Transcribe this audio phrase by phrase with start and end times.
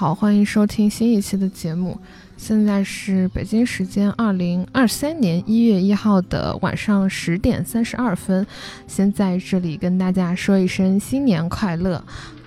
[0.00, 2.00] 好，欢迎收听新一期的节目。
[2.38, 8.46] 现在是北京时间二零二三年一月一号的晚上十点三十二分。
[8.86, 12.02] 先在这里跟大家说一声新年快乐。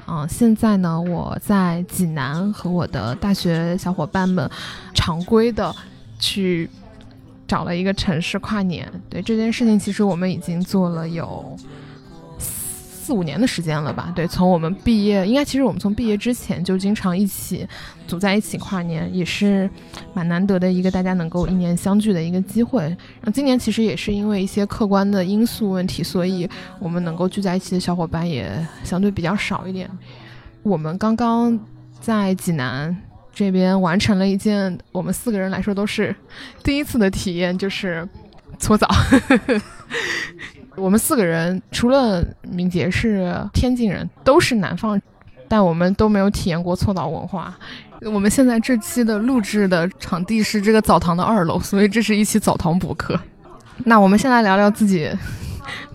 [0.07, 4.49] 嗯，现在呢，我在济南和我的大学小伙伴们
[4.95, 5.71] 常规的
[6.17, 6.67] 去
[7.47, 8.91] 找了一个城市跨年。
[9.07, 11.55] 对这件事情，其实我们已经做了有。
[13.03, 14.13] 四五年的时间了吧？
[14.15, 17.67] 对，从我们毕业，应该其实我们从毕业之前就经常一起
[18.07, 19.69] 组在一起跨年，也是
[20.13, 22.81] 蛮难得的一个大家能够一年相聚的一个机会。
[22.83, 28.49] 然后今年其实也是因为一些客观的因素问题，所以我们能够聚在一起的小伙伴也
[28.85, 29.89] 相对比较少一点。
[30.61, 31.59] 我们刚刚
[31.99, 32.95] 在济南
[33.33, 36.15] 这边完成了一件我们四个人来说都是
[36.63, 38.07] 第一次的体验，就是
[38.57, 38.87] 搓澡。
[40.75, 44.99] 我们四个人，除了敏捷是天津人，都是南方，
[45.47, 47.55] 但我们都没有体验过搓澡文化。
[48.11, 53.17] 我们现在这期的录制的场地是这个澡堂的二楼，所以这是一期澡堂博客。
[53.85, 55.09] 那我们先来聊聊自己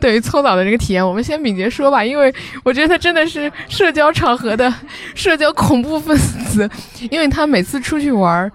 [0.01, 1.07] 对于搓澡的这个体验。
[1.07, 4.73] 我们先敏捷说吧，因为我觉得他真的是社交场合的
[5.15, 6.69] 社交恐怖分子，
[7.11, 8.51] 因为他每次出去玩，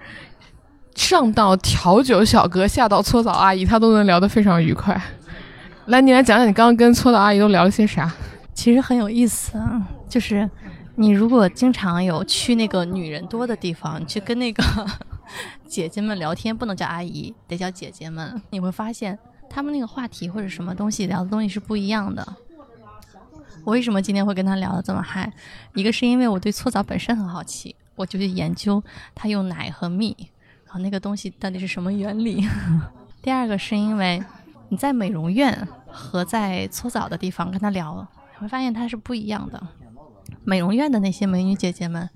[0.96, 5.00] 上到调酒小哥，下到搓澡阿姨，他都能聊得非常愉快。
[5.86, 8.10] 来，你来讲讲你刚刚跟搓澡阿姨都聊了些啥？
[8.54, 10.48] 其实很有意思啊，就是
[10.94, 14.64] 你如果经常有去那个女人多的地方，去跟那个
[15.68, 19.18] 姐姐们聊天，不能叫阿姨，得叫姐姐们，你会发现
[19.50, 22.26] 他们那个话题或者什么东西聊的东西是不一样的。
[23.64, 25.30] 我为什么今天会跟他聊的这么嗨？
[25.74, 28.82] 一个是因为我对搓澡本身很好奇，我就去研究
[29.14, 30.16] 他用奶和蜜，
[30.64, 32.48] 然后那个东西到底是什么原理。
[33.20, 34.22] 第二个是因为。
[34.74, 39.68] 你在美容院和在搓澡的地方跟他聊，你会发现他是不一样的。
[40.42, 42.10] 美容院的那些美女姐姐们，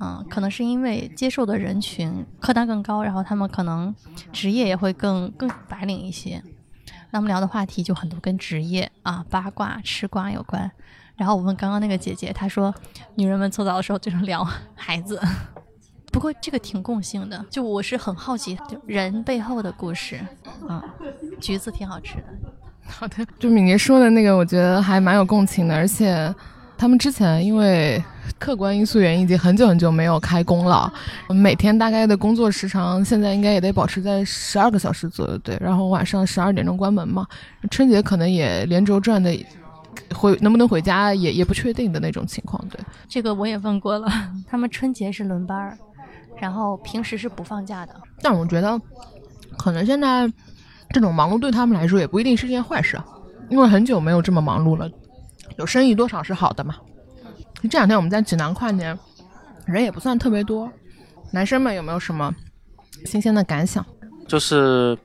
[0.00, 3.94] 嗯，可能是因为接受的人群客单更高，然后他们可能
[4.32, 6.42] 职业也会更更白领一些。
[7.12, 10.68] 那么聊的话题就很多跟职业啊、八卦、吃瓜有关。
[11.14, 12.74] 然后我问刚刚那个姐姐，她说
[13.14, 14.44] 女人们搓澡的时候就是聊
[14.74, 15.20] 孩子。
[16.14, 20.20] 不过这个挺共性的，就我是很好奇人背后的故事，
[20.68, 20.80] 啊，
[21.40, 22.24] 橘子挺好吃的。
[22.86, 25.74] 好的，就敏杰说的那个，我觉得还蛮有共情的。
[25.74, 26.32] 而且
[26.78, 28.00] 他们之前因为
[28.38, 30.90] 客观因素原因，已经很久很久没有开工了。
[31.30, 35.58] 每天大概的工作时长现在应该也得保持在十二个小时左右，对。
[35.60, 37.26] 然后晚上十二点钟关门嘛，
[37.72, 39.36] 春节可能也连轴转的。
[40.12, 42.80] 回能不能回家也也不确定的那种情况，对。
[43.08, 44.08] 这个我也问过了，
[44.46, 45.78] 他们春节是轮班儿。
[46.40, 48.80] 然后平时是不放假的，但我觉得，
[49.56, 50.30] 可能现在
[50.90, 53.00] 这种忙碌对他们来说也不一定是件坏事，
[53.48, 54.90] 因为很久没有这么忙碌了，
[55.56, 56.76] 有生意多少是好的嘛。
[57.70, 58.98] 这两天我们在济南跨年，
[59.64, 60.70] 人也不算特别多，
[61.30, 62.34] 男生们有没有什么
[63.06, 63.84] 新鲜的感想？
[64.28, 64.98] 就是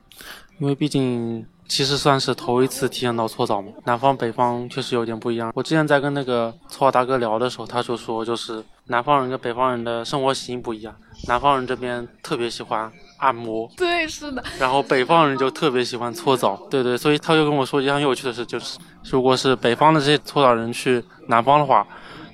[0.58, 5.52] 因为毕竟其实算是头一次体验到搓澡嘛，南方北方确实有点不一样。
[5.54, 10.94] 我之前在跟那个搓澡大哥聊的时候，他就说就是南方人跟北方人的生活习性不一样。
[11.28, 14.42] 南方人这边特别喜欢按摩，对，是的。
[14.58, 16.96] 然后北方人就特别喜欢搓澡，对对。
[16.96, 21.86] 所以他就跟我说一样有趣的事，就是如果是北方的这些搓澡人去南方的话，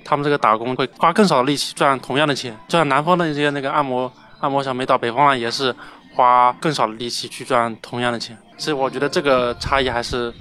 [0.03, 5.75] 他们这个打工会花更少的力气赚同样的钱，就像南方的这些那个按摩按摩小妹到北方来也是
[6.15, 8.37] 花更少的力气去赚同样的钱。
[8.57, 10.33] 所以我觉得这个差异还是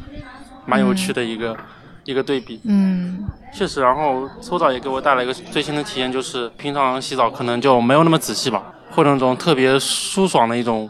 [0.65, 1.57] 蛮有趣的一个。
[2.07, 3.81] 一个对比，嗯，确实。
[3.83, 10.89] 然后搓澡也给我带来一个最新的体验，就是平常洗澡可能就没有那么仔细吧，或者那种特别舒爽的一种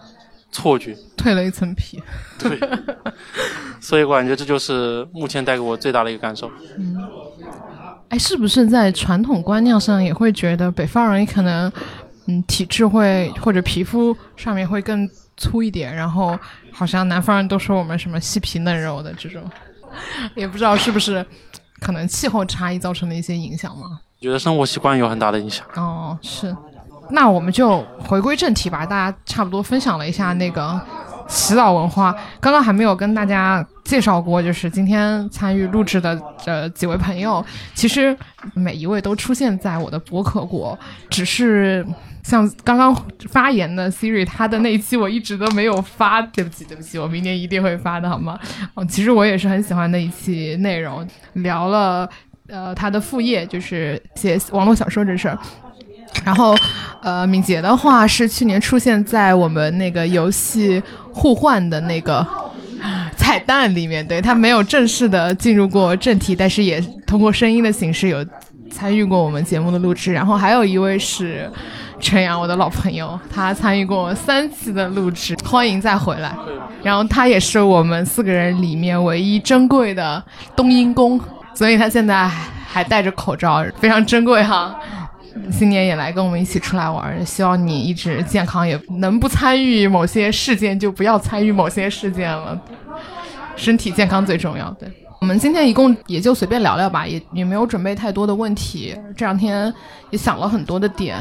[0.52, 2.02] 错觉，蜕了一层皮。
[2.38, 2.60] 对，
[3.80, 6.50] 所以我感觉这就是目前带给我最大的一个感受。
[6.76, 6.96] 嗯，
[8.10, 11.72] 哎，是不是在传统观念上也会觉得北方人可能，
[12.26, 15.08] 嗯，体质会或者皮肤上面会更
[15.38, 16.38] 粗一点，然后
[16.70, 19.42] 好像南方人都说我们什么细皮嫩肉的这种。
[20.34, 21.24] 也不知道是不是
[21.80, 24.00] 可能气候差异造成的一些影响嘛？
[24.20, 25.66] 觉得生活习惯有很大的影响。
[25.74, 26.54] 哦，是。
[27.10, 28.84] 那我们就回归正题吧。
[28.84, 30.80] 大家差不多分享了一下那个
[31.28, 37.44] 洗澡文化，刚刚还没有跟大家介绍过，就是今天参与录制的这几位朋友，
[37.74, 38.16] 其实
[38.54, 40.78] 每一位都出现在我的博客过，
[41.08, 41.86] 只是。
[42.26, 42.92] 像刚刚
[43.28, 48.36] 发言的 Siri，他的那一期我一直都没有发，对不起，对不起，我明年一定会发的，好吗？
[48.74, 52.08] 哦，其实我也是很喜欢那一期内容，聊了
[52.48, 55.38] 呃他的副业就是写网络小说这事儿，
[56.24, 56.56] 然后
[57.00, 60.82] 呃敏捷的话是去年出现在我们那个游戏
[61.12, 62.26] 互换的那个
[63.16, 68.26] 彩蛋里面，对他没有正式的进入过正题，但是也通过声音的形式有。
[68.68, 71.50] 参与过我们节目的录制，然后还有一位是
[71.98, 76.34] 陈阳，我的老朋友，他参与过三期的录制，欢迎再回来。
[76.82, 80.22] 然后他也是我们四个人里面唯一珍贵的
[80.54, 81.20] 冬阴功，
[81.54, 84.78] 所以他现在还戴着口罩，非常珍贵哈。
[85.50, 92.58] 新年也来跟我们一起出来玩，希望你一直健康，也能不参与某些事件就不要参与某些事件了，
[93.56, 94.70] 身体健康最重要。
[94.78, 94.88] 对
[95.20, 98.94] 我们今天一共也就随便聊聊吧，也也没有准备太多的问题。
[99.16, 99.72] 这两天
[100.10, 101.16] 也想了很多的点，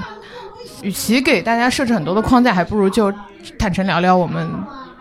[0.85, 3.11] 与其给大家设置很多的框架，还不如就
[3.57, 4.47] 坦诚聊聊我们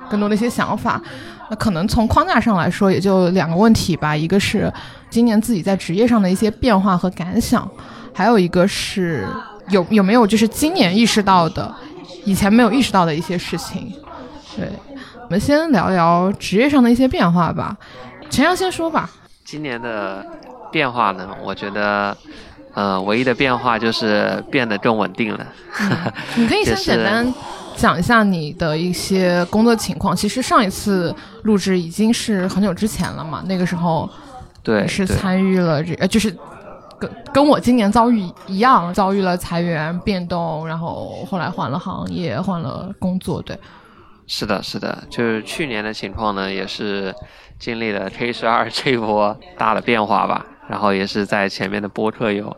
[0.09, 0.99] 更多的一些想法。
[1.51, 4.73] 那可能从框架上来说，也就两个问题吧，一个是
[5.11, 7.71] 今年自己在职业上的一些变化和感想。
[8.15, 9.29] 还有一个是
[9.69, 11.71] 有有没有就是今年意识到的，
[12.25, 13.93] 以前没有意识到的一些事情。
[14.57, 14.67] 对，
[15.23, 17.77] 我们先聊聊职业上的一些变化吧。
[18.31, 19.11] 陈阳先说吧。
[19.45, 20.25] 今年的
[20.73, 22.17] 变化呢，我觉得，
[22.75, 25.47] 呃，唯一的变化就是变得更稳定了。
[26.37, 27.33] 你可以先简单
[27.77, 30.15] 讲一下你的一些工作情况。
[30.15, 34.09] 其实上一次录制已经是很久之前了嘛，那个时候
[34.63, 36.37] 对是参与了这呃就是。
[36.97, 43.59] 跟跟我今年遭遇一样，遭遇了裁员变动，然后后来换了行业，换了工作，对。
[44.29, 47.13] 是的，是的，就是去年的情况呢，也是
[47.59, 50.47] 经历了 K 十二这一波大的变化吧。
[50.69, 52.57] 然后也是在前面的播客有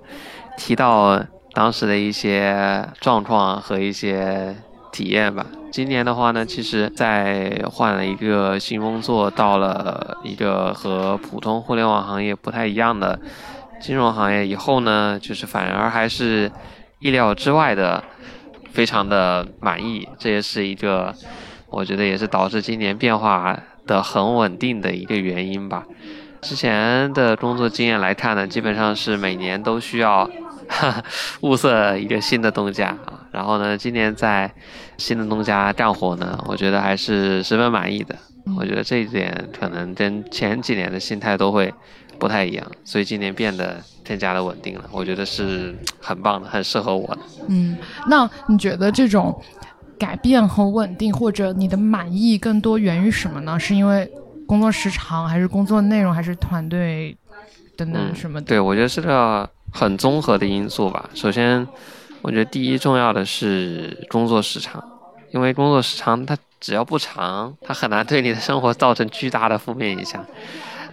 [0.56, 1.20] 提到
[1.52, 4.54] 当时的一些状况和一些
[4.92, 5.46] 体验吧。
[5.72, 13.18] 今年的话呢，其实在换了一个新工作，到了一个和普通互联网行业不太一样的。
[13.78, 16.50] 金融行业以后呢，就是反而还是
[16.98, 18.02] 意料之外的，
[18.72, 20.08] 非常的满意。
[20.18, 21.14] 这也是一个，
[21.68, 25.84] 我觉得也是导致今年变化的很稳定的一个原因吧。
[26.46, 30.30] 之前的工作经验来看呢，基本上是每年都需要
[31.42, 33.26] 物色一个新的东家啊。
[33.32, 34.48] 然后呢，今年在
[34.96, 38.14] 新的东家干活呢，我觉得还是十分满意的。
[38.56, 41.74] 我觉得这一点可能跟前几年的心态都会。
[42.18, 47.18] 不太一样，所以今年变得更加的稳定了，我觉得是很棒的，很适合我的。
[47.48, 47.76] 嗯，
[48.08, 49.38] 那你觉得这种
[49.98, 53.60] 改变和稳定，或者你的满意更多源于什么呢？
[53.60, 54.10] 是因为
[54.46, 57.16] 工作时长，还是工作内容，还是团队
[57.76, 58.40] 等等什么？
[58.40, 61.08] 对，我觉得是个很综合的因素吧。
[61.14, 61.66] 首先，
[62.22, 64.82] 我觉得第一重要的是工作时长，
[65.32, 70.24] 因为工作时长它只要不长，它很难对你的生活造成巨大的负面影响。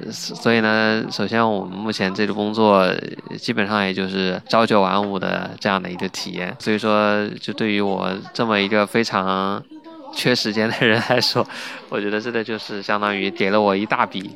[0.09, 2.91] 所以呢，首先我们目前这个工作
[3.37, 6.53] 基本上也就是朝九晚五的这样的一个体验。
[6.59, 9.63] 所以说，就对于我这么一个非常
[10.13, 11.45] 缺时间的人来说，
[11.89, 14.31] 我觉得这个就是相当于给了我一大笔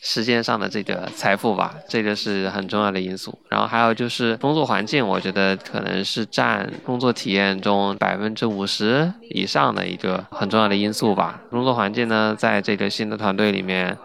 [0.00, 3.38] 时间上的这个财富吧，这个是很重要的因素。
[3.48, 11.40] 然后还有就是工作环境，我觉得可能是占工作体验中百分之五十以上的一个很重要的因素吧。
[11.50, 13.96] 工作环境呢，在这个新的团队里面。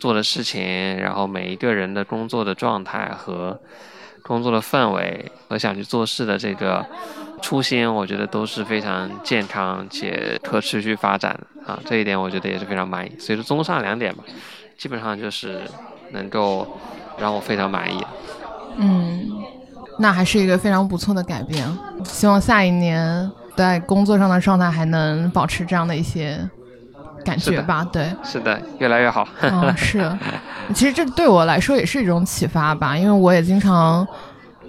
[0.00, 3.56] 做的事情，然后每一个人的工作的状态和
[4.22, 6.84] 工作的氛围和想去做事的这个
[7.42, 13.12] 初心，我觉得都是非常健康且可持续发展的啊，这一点我觉得也是非常满意。
[13.18, 14.24] 所以说，综上两点吧，
[14.78, 15.60] 基本上就是
[16.12, 16.66] 能够
[17.18, 18.06] 让我非常满意。
[18.76, 19.28] 嗯，
[19.98, 21.66] 那还是一个非常不错的改变。
[22.04, 26.38] 希望下一年在工作上的状态还能保持这样的一些。
[27.24, 29.24] 感觉吧，对，是的，越来越好。
[29.42, 30.10] 嗯，是，
[30.74, 34.04] 其实这对我来说也是一种启发吧，因为我也经常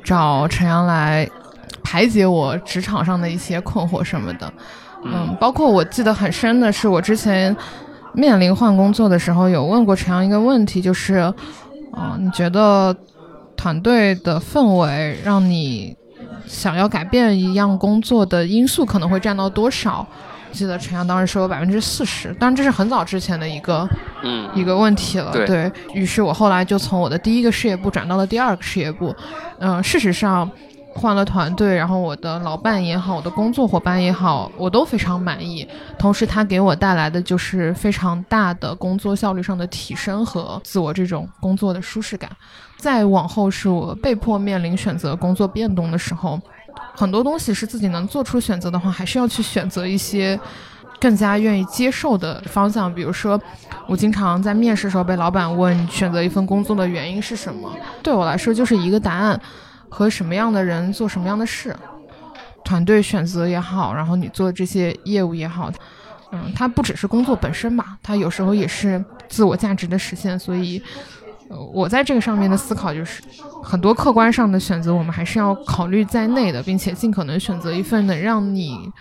[0.03, 1.27] 找陈阳来
[1.83, 4.51] 排解我职场上的一些困惑什么的。
[5.05, 7.55] 嗯，包括我记得很深的是，我之前
[8.13, 11.15] 面临换工作的时候，有问过陈阳一个问题，就是，
[11.91, 12.95] 啊，你觉得
[13.57, 15.95] 团队的氛围让你
[16.47, 20.07] 想要改变一样工作的因素可能会占到多少？
[20.53, 23.89] 记得陈阳当时说有百分之四十，当然这是很早之前的一个，
[24.21, 25.31] 嗯，一个问题了。
[25.47, 29.13] 对于是，我后来就从我的第一个事业部转到了第二个事业部。
[29.57, 30.47] 嗯，事实上，
[30.95, 35.67] 换了团队，然后我的老伴也好，我的工作伙伴也好，我都非常满意。
[35.97, 42.29] 同时，他给我带来的就是非常大的工作效率上的提升和自我这种工作的舒适感。
[42.77, 46.39] 再往后，是我被迫面临选择工作变动的时候。
[46.95, 50.39] 很多东西是自己能做出选择的话，还是要去选择一些
[50.99, 52.93] 更加愿意接受的方向。
[52.93, 53.39] 比如说，
[53.87, 57.71] 我经常在面试时候被老板问选择一份工作的原因是什么，
[58.01, 59.39] 对我来说就是一个答案
[59.93, 61.75] 和什么样的人做什么样的事，
[62.63, 65.71] 团队选择也好，然后你做这些业务也好，
[66.31, 70.37] 嗯，它不只是工作本身吧，它有时候也是自我价值的实现。
[70.39, 70.81] 所以，
[71.49, 73.21] 呃我在这个上面的思考就是，
[73.61, 78.91] 很多客观上的选择，我们还是要考虑在内的，并且尽可能选择一份能让你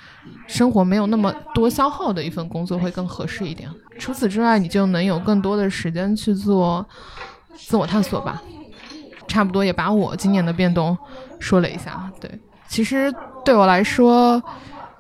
[0.47, 3.67] 生活没有那么多消耗的一份工作会更合适一点。
[3.99, 6.87] 除此之外，你就能有更多的时间去做
[7.57, 8.43] 自我探索吧。
[9.33, 10.97] 差不多也把我今年的变动
[11.41, 12.11] 说了一下。
[12.21, 12.31] 对，
[12.69, 13.11] 其实
[13.43, 14.43] 对我来说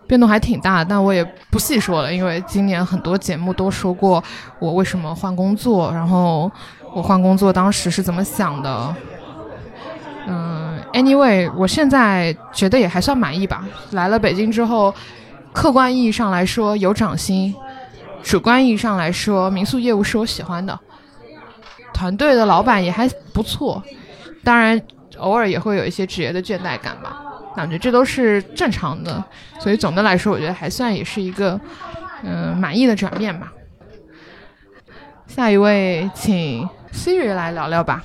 [0.07, 4.25] 变动还挺大，但我也不细说了，因为今年很多节目都说过
[4.59, 6.51] 我为什么换工作，然后
[6.95, 8.97] 我换工作当时是怎么想的。
[10.27, 13.67] 嗯，anyway，我现在觉得也还算满意吧。
[13.91, 14.95] 来了北京之后，
[15.53, 17.55] 客观意义上来说有涨薪，
[18.23, 20.79] 主观意义上来说，民宿业务是我喜欢的，
[21.93, 23.83] 团队的老板也还不错。
[24.44, 24.80] 当然，
[25.18, 27.22] 偶尔也会有一些职业的倦怠感吧，
[27.54, 29.22] 感觉这都是正常的。
[29.61, 31.61] 所以总的来说，我觉得还算也是一个
[32.25, 33.52] 嗯、满意的转变吧。
[35.26, 38.04] 下一位，请 Siri 来聊聊吧。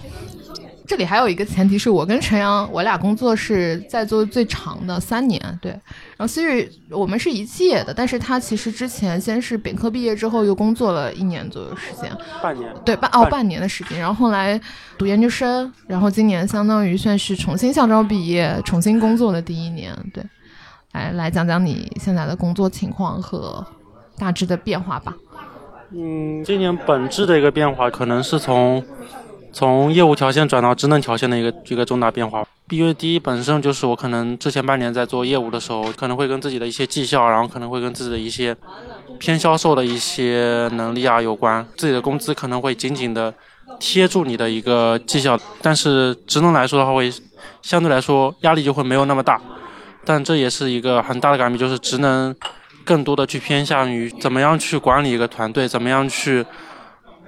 [0.87, 5.77] 这里还有一个前提是我跟陈阳，我俩工作是在做最长的三年，对。
[6.17, 14.59] 然后 Siri 我们是一届的，但是他其实之前先是本科毕业之后又工作了一年左右时间，半年，对半哦半半年的时间，然后后来
[14.97, 20.23] 读研究生，然后今年相当于算是重新校招毕业，重新工作的第一年，对。
[20.93, 23.63] 来来讲讲你现在的工作情况和
[24.17, 25.15] 大致的变化吧。
[25.91, 28.83] 嗯，今年本质的一个变化，可能是从
[29.57, 32.45] 从业务条线转到职能条线的一个一个重大变化。
[32.69, 38.55] 因为第一本身就是我可能之前半年在做业务的时候，可能会跟自己的一些绩效，然后可能会跟自己的一些
[39.17, 43.33] 偏销售的一些能力啊有关，自己的工资可能会紧紧的
[43.79, 47.11] 贴住你的一个绩效，但是职能来说的话，会
[47.63, 49.41] 相对来说压力就会没有那么大。
[50.05, 52.35] 但这也是一个很大的改变，就是职能
[52.85, 56.45] 更多的去偏向于怎么样去管理一个团队，怎么样去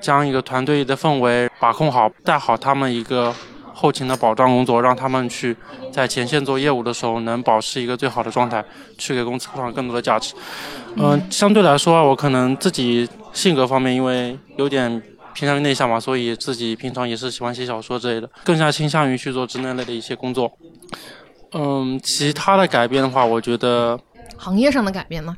[0.02, 3.34] 将一个团队的氛围把控好，带好他们一个
[3.74, 5.56] 后勤的保障工作，让他们去
[5.92, 8.64] 在前线做业务的时候能保持一个最好的状态，
[8.98, 10.34] 去给公司创造更多的价值。
[10.96, 15.02] 嗯、相对来说啊，我可能自己性格方面，因为有点
[15.34, 20.52] 偏向于内向嘛，所以自己平常也是喜欢写小说之类的，更加倾向于去做职能类的一些工作。
[21.54, 24.00] 嗯，其他的改变的话，我觉得
[24.36, 25.36] 行业上的改变呢？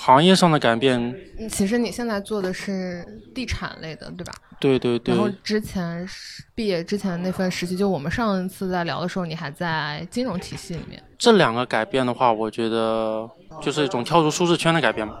[0.00, 0.98] 行业上的改变，
[1.38, 4.32] 嗯其实你现在做的是地产类的，对吧？
[4.60, 11.02] 对对对然，后之前是毕业之前那份实习，就我们上一次在聊的时候，你还在金融体系里面。
[11.18, 13.28] 这两个改变的话，我觉得
[13.60, 15.18] 就是一种跳出舒适圈的改变嘛。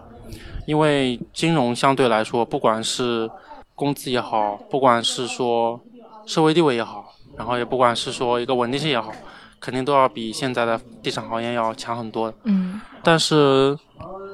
[0.66, 3.28] 因为金融相对来说，不管是
[3.74, 5.80] 工资也好，不管是说
[6.26, 9.12] 社会地位也好，然后也不管是说一个稳定性也好，
[9.60, 12.36] 肯定都要比现在的地产行业要强很多的。
[12.44, 13.78] 嗯但是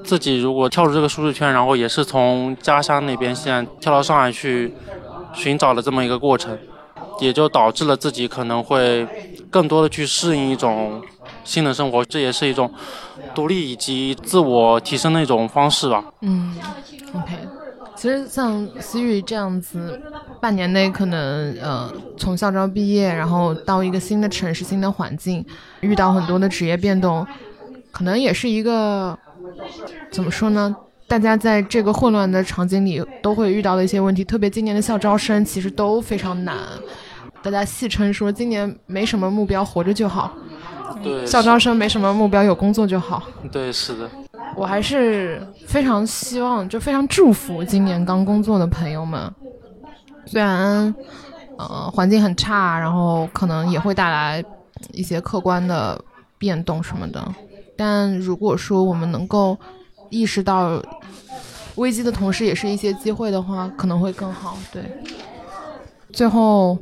[0.04, 4.72] 自己如果跳出这个舒适圈，然后也是从家乡那边现在跳到上海去
[5.32, 6.56] 寻找的这么一个过程，
[7.20, 9.06] 也就导致了自己可能会
[9.50, 11.02] 更多的去适应一种
[11.42, 12.70] 新的生活，这也是一种
[13.34, 16.04] 独立以及自我提升的一种方式吧。
[16.20, 16.54] 嗯
[17.14, 17.32] ，OK。
[17.96, 20.02] 其实像思雨这样子，
[20.40, 25.42] 半年内可能呃从校招毕业，然后到一个新的城市、新的环境，
[25.80, 27.24] 遇到很多的职业变动，
[27.94, 29.16] 可能也是一个
[30.10, 30.74] 怎么说呢？
[31.06, 36.56] 大家在这个混乱的场景里都会遇到的一些问题，特别今年的校招生其实都非常难。
[37.40, 40.32] 大家戏称说今年没什么目标，活着就好。
[41.04, 43.22] 对，校招生没什么目标，有工作就好。
[43.52, 44.10] 对，是的，
[44.56, 49.32] 我还是非常希望，就非常祝福今年刚工作的朋友们。
[50.26, 50.92] 虽然
[51.58, 54.42] 呃环境很差，然后可能也会带来
[54.92, 56.02] 一些客观的
[56.38, 57.22] 变动什么的，
[57.76, 59.58] 但如果说我们能够
[60.10, 60.82] 意识到
[61.76, 64.56] 危机的同时，也是一些机会的话，可能会更好。
[64.72, 64.82] 对，
[66.12, 66.78] 最后。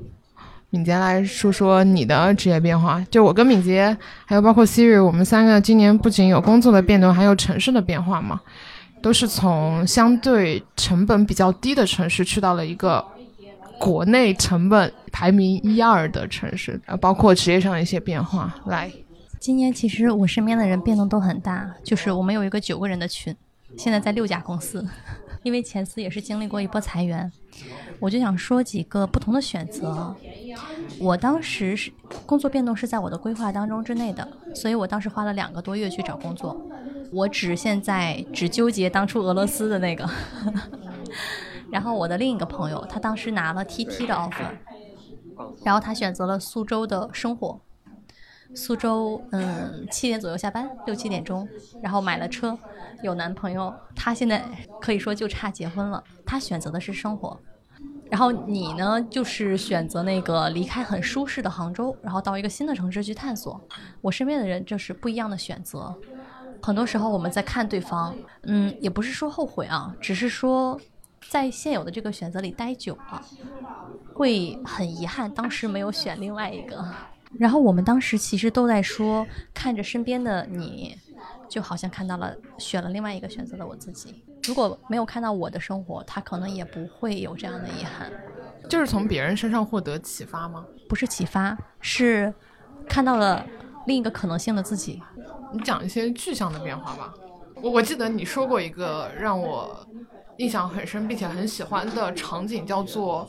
[0.75, 2.99] 敏捷来说说你的职业变化。
[3.11, 3.95] 就我跟敏捷，
[4.25, 8.41] 还有包括 Siri，我们三个今年不仅有工作的变动，还有城市的变化嘛，
[9.03, 13.05] 都是从相对成本比较低的城市去到了一个
[13.79, 18.55] 国内成本排名一二的城市，呃，包括职业上的一些变化。
[18.65, 18.91] 来，
[19.43, 23.35] 今年其实我身边的人变动都很大，就是我们有一个九个人的群，
[23.77, 24.87] 现在在六家公司，
[25.43, 27.29] 因为前司也是经历过一波裁员，
[27.99, 30.15] 我就想说几个不同的选择。
[31.01, 31.93] 我当时是
[32.25, 36.57] 工作变动是在我的规划当中之内的，所以我当时花了两个多月去找工作。
[37.11, 40.09] 我只现在只纠结当初俄罗斯的那个，
[41.69, 44.53] 然后我的另一个朋友，他当时拿了 TT 的 offer，
[45.65, 47.61] 然后他选择了苏州的生活。
[48.55, 51.49] 苏州，嗯，七点左右下班，六七点钟，
[51.83, 52.57] 然后买了车，
[53.03, 54.45] 有男朋友，他现在
[54.81, 56.03] 可以说就差结婚了。
[56.27, 57.39] 他选择的是生活，
[58.11, 63.61] 然后你呢，就是选择那个离开很舒适的杭州，然后到一个新的城市去探索。
[64.01, 65.95] 我身边的人就是不一样的选择。
[66.61, 70.79] 很多时候我们在看对方，嗯，也不是说后悔啊，只是说
[71.29, 73.23] 在现有的这个选择里待久了，
[74.15, 76.85] 会很遗憾当时没有选另外一个。
[77.39, 80.97] 然后我们当时其实都在说，看着身边的你，
[81.49, 84.23] 就好像看到了选了另外一个选择的我自己。
[84.45, 88.11] 如果没有看到我的生活，他可能也不会有这样的遗憾。
[88.69, 90.65] 就是从别人身上获得启发吗？
[90.89, 92.33] 不是启发，是
[92.89, 93.45] 看到了
[93.87, 95.03] 另一个可能性的自己。
[95.53, 97.13] 你讲一些具象的变化吧。
[97.57, 99.87] 我我记得你说过一个让我
[100.39, 103.29] 印象很深并且很喜欢的场景，叫做，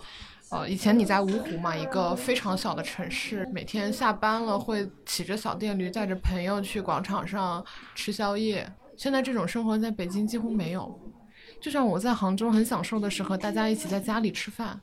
[0.54, 8.72] 呃，以前你在芜湖嘛，一个非常小的城市，每天下班了会骑着小电驴带着朋友去广场上吃宵夜。
[8.96, 11.00] 现在这种生活在北京几乎没有。
[11.60, 14.80] 就像我在杭州很享受的是和大家一起在家里吃饭，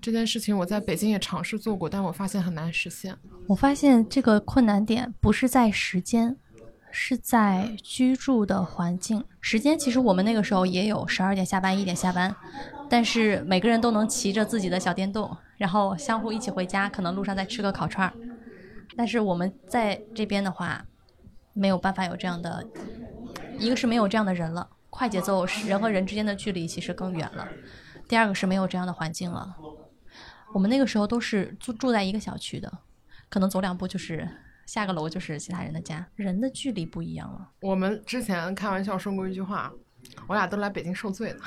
[0.00, 3.16] 这件事情我在北京也尝试做过，但我发现很难实现。
[3.46, 6.36] 我发现这个困难点不是在时间。
[6.98, 12.34] 是在居住的环境时间，其实我们那个时候也有十二点下班，一点下班，
[12.88, 18.14] 但是每个人都能骑着自己的小电动，然后相互一起回家，可能路上再吃个烤串儿。
[18.96, 20.84] 但是我们在这边的话，
[21.52, 22.66] 没有办法有这样的，
[23.58, 27.46] 一个是没有这样的人了，快节奏，人和人之间的距离其实更远了；
[28.08, 29.56] 第二个是没有这样的环境了。
[30.54, 32.72] 我们那个时候都是住住在一个小区的，
[33.28, 34.28] 可能走两步就是。
[34.66, 37.50] 下个楼就是其他人的家，人的距离不一样了。
[37.60, 39.72] 我们之前开玩笑说过一句话，
[40.26, 41.40] 我俩都来北京受罪了。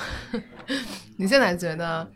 [1.17, 2.09] 你现在觉得，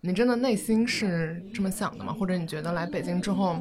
[0.00, 2.12] 你真的内心是这么想的吗？
[2.12, 3.56] 或者你觉得来北京之后，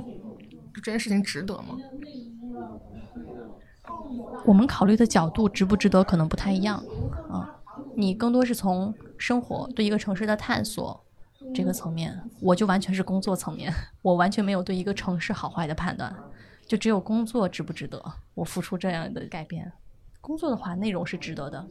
[0.74, 1.78] 这件事情值得吗？
[4.46, 6.84] 我们考虑的角度值不值得，可能不太一样
[7.30, 7.54] 啊。
[7.96, 11.04] 你更多是从生活对一个城市的探索
[11.54, 16.16] 这个层面，我就完全是工作层面，我完全没有对一个城市好坏的判断。
[16.66, 19.72] 就只有工作值不值得我付出这样的改变？
[20.22, 21.66] 工作的话，内容是值得的，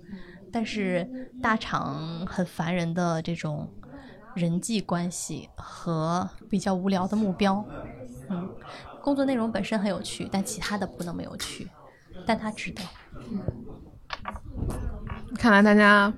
[0.52, 1.08] 但是
[1.42, 3.68] 大厂很烦人的这种
[4.34, 7.64] 人际关系和比较无聊的目标，
[8.30, 8.48] 嗯，
[9.02, 11.68] 工作内容本身很有趣，但其他的不那么有趣，
[12.24, 12.82] 但它值得。
[15.38, 16.12] 看来大家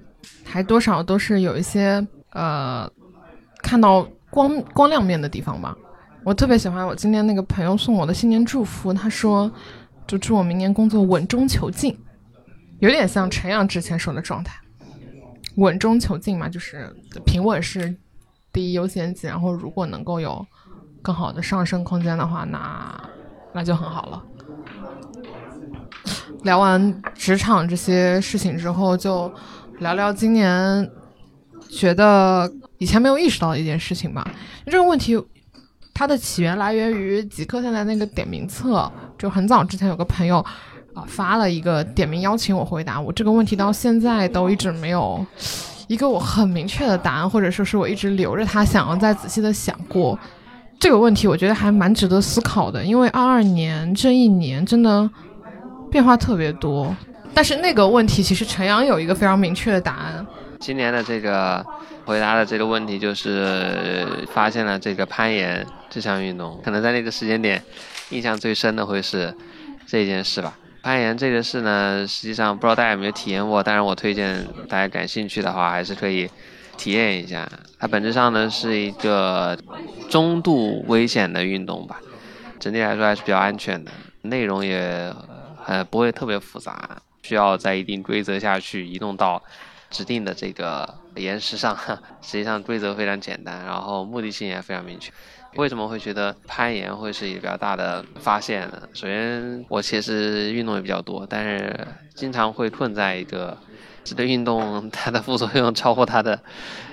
[0.44, 2.88] 还多少都是有一些呃
[3.62, 5.76] 看到光光亮面的地方吧。
[6.24, 9.50] 我特别喜欢我今天那个朋友送我的新年祝福，他说
[10.06, 11.98] ：“就祝我明年工作稳中求进，
[12.78, 14.54] 有点像陈阳之前说的状态，
[15.56, 17.94] 稳中求进嘛，就是平稳是
[18.52, 20.46] 第一优先级，然后如果能够有
[21.02, 23.10] 更好的上升空间的话，那
[23.52, 24.24] 那就很好了。”
[26.44, 29.32] 聊完职场这些事情之后，就
[29.80, 30.90] 聊聊今年
[31.68, 34.30] 觉得以前没有意识到的一件事情吧，
[34.66, 35.20] 这个问题。
[35.94, 38.88] 它的起源来源于极客现在那个点名册，
[39.18, 40.46] 就很早之前有个朋友
[41.06, 45.24] 发了一个点名邀请我回答，我这个问题到现在都一直没有
[45.86, 50.18] 一个我很明确的答案，或者说是我一直留着它，想要再仔细的想过
[50.78, 55.08] 这个问题，我觉得还蛮值得思考的，因为二二年这一年真的
[55.90, 56.94] 变化特别多，
[57.34, 60.26] 但是那个问题其实陈阳有一个非常明确的答案，
[60.58, 61.64] 今年的这个。
[62.08, 67.62] 回答的这个问题就是发现了这个攀岩这项运动，可能在那个时间点，
[68.08, 69.30] 印象最深的会是
[69.86, 70.56] 这件事吧。
[70.82, 76.30] 攀岩这个事呢，实际上不知道大家有没有体验过，但是我推荐大家感兴趣的话，还是可以
[76.76, 77.48] 体验一下。
[77.78, 79.58] 它本质上呢是一个
[80.08, 82.00] 中度危险的运动吧，
[82.58, 83.90] 整体来说还是比较安全的，
[84.22, 85.12] 内容也
[85.66, 89.42] 呃不会特别复杂，需要在一定规则下去移动到。
[89.90, 91.74] 指定的这个岩石上，
[92.20, 95.10] 实际上规则非常简单，然后目的性也非常明确。
[95.56, 98.82] 为什么会觉得攀岩会是一个比较大的发现呢？
[98.92, 103.56] 首先，我其实运动也比较多，但是经常会困在一个
[104.04, 106.40] 这个运动它的副作用超过它的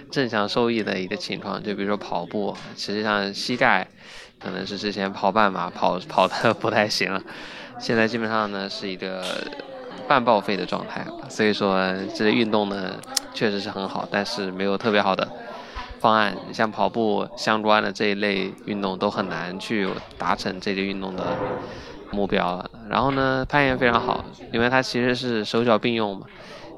[0.10, 1.62] 正向收益的一个情况。
[1.62, 3.88] 就比如说跑步，实际上膝盖
[4.40, 7.22] 可能是之前跑半马跑跑的不太行了，
[7.80, 9.24] 现在基本上呢是一个。
[10.08, 12.96] 半报废的状态，所以说这个运动呢
[13.34, 15.28] 确实是很好，但是没有特别好的
[16.06, 16.38] 方案。
[16.54, 19.90] 像跑步相关的这一类运动都很难去
[20.20, 21.36] 达成这个运动的
[22.12, 22.70] 目标了。
[22.88, 26.28] 然后呢，攀岩非常好，因为它其实是手脚并用嘛，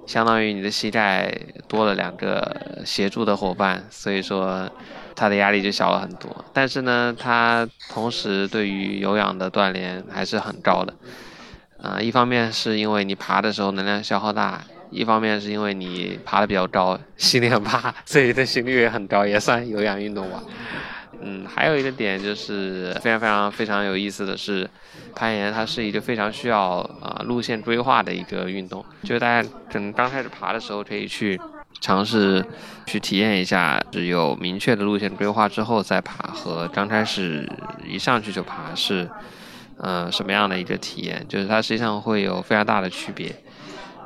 [0.05, 1.29] 相当于你的膝盖
[1.67, 4.69] 多了两个协助的伙伴，所以说
[5.13, 6.45] 它的压力就小了很多。
[6.53, 10.93] 但是呢，它同时对于有氧的锻炼还是很高的。
[11.83, 20.43] 啊，一方面是因为你爬的时候能量消耗大，一方面是因为你爬的比较高，心率很怕，所以的心率也很高，也算有氧运动吧。
[21.19, 24.69] 嗯，还有一个点就是非常非常非常有意思的是，
[25.15, 31.39] 攀岩它是一个非常需要啊路线规划的一个运动，就是大家可能刚开始爬的时候可以去
[31.81, 32.45] 尝试
[32.85, 37.51] 去体验一下，只有明确的路线规划之后再爬，和刚开始
[37.83, 39.09] 一上去就爬是
[39.79, 43.35] 呃什么样的一个体验，就是它实际上会有非常大的区别。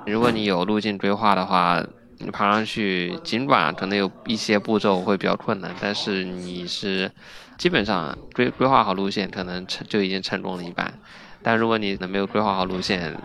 [0.06, 1.84] 如果你有路径规划的话。
[2.24, 7.12] 你爬上去，尽管可能有一些步骤会比较困难，但是你是
[7.58, 10.94] 基本上规规划好路线，可能成就已经成功了一半。
[11.42, 13.18] 但如果你没有规划好路线，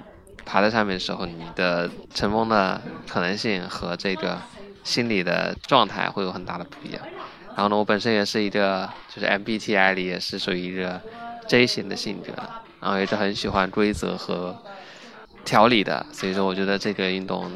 [0.46, 4.38] 爬在上面的时候，你的成功的可能性和这个
[4.82, 7.02] 心理的状态会有很大的不一样。
[7.54, 10.98] 然后呢，我本身也是一个，就是 MBTI 里也是属于一个
[11.46, 12.32] J 型的性格，
[12.80, 14.56] 然后也是很喜欢规则和。
[15.46, 17.48] 调理的，所以说我觉得这个运动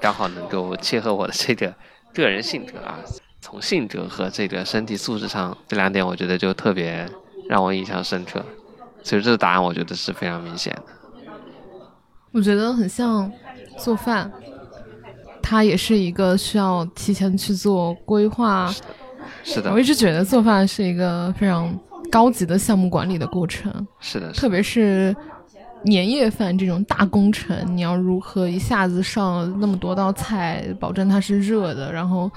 [0.00, 1.74] 刚好能够切合我的这个
[2.14, 2.98] 个人性格啊。
[3.40, 7.04] 从性格和这个身体素质上，这两点我觉得就特别
[7.48, 8.42] 让我印象深刻。
[9.02, 10.82] 所以这个答案我觉得是非常明显的。
[12.30, 13.30] 我觉得很像
[13.76, 14.30] 做饭，
[15.42, 18.72] 它也是一个需要提前去做规划。
[19.42, 19.72] 是的。
[19.72, 21.76] 我一直觉得做饭是一个非常
[22.08, 23.84] 高级的项目管理的过程。
[23.98, 24.32] 是的。
[24.32, 25.14] 特别是。
[25.84, 31.92] 年夜饭这种大工程，你要如何一下子上那么多道菜，保证它是热的？
[31.92, 32.30] 然后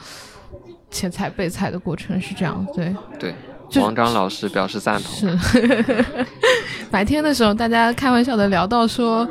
[0.90, 3.34] 切菜备菜的过程是这样，对对。
[3.82, 5.38] 王章老师表示赞同。
[5.38, 6.06] 是。
[6.92, 9.28] 白天的时候，大家开玩笑的聊到说，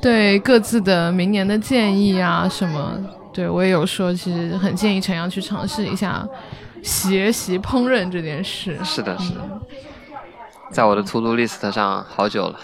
[0.00, 2.92] 对各自的明年的建议啊什么，
[3.34, 6.26] 对我也有说，其实很建议陈阳去尝试一下
[6.80, 8.78] 学习烹饪这件事。
[8.84, 9.32] 是的，是。
[10.70, 12.58] 在我的 to do list 上好久了，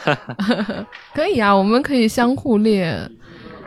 [1.15, 3.11] 可以啊，我们可以相互列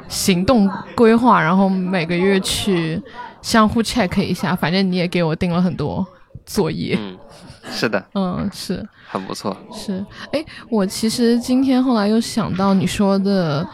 [0.07, 3.01] 行动规划，然后每个月去
[3.41, 4.55] 相互 check 一下。
[4.55, 6.05] 反正你也给我定了很多
[6.45, 7.17] 作业，嗯，
[7.71, 10.05] 是的，嗯，是很不错，是。
[10.31, 13.67] 哎，我其实今天后来又想到你说的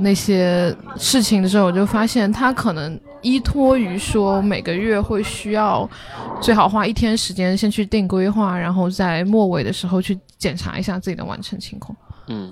[0.00, 2.98] 那些事情的时候，我就发现他可能。
[3.22, 5.86] 依托于说每个月会需要
[6.40, 11.94] 最好花一天时间先去定规划，然后在末尾的时候去检查一下自己的完成情况。
[12.28, 12.50] 嗯，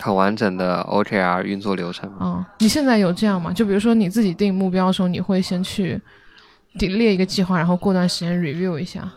[0.00, 2.12] 很完整的 OKR 运作流程。
[2.20, 3.54] 嗯，你现在有这样吗？
[3.54, 5.98] 就比如说你自己定目标的时候，你会先去
[6.74, 9.10] 列一个计划，然后过段时间 review 一下。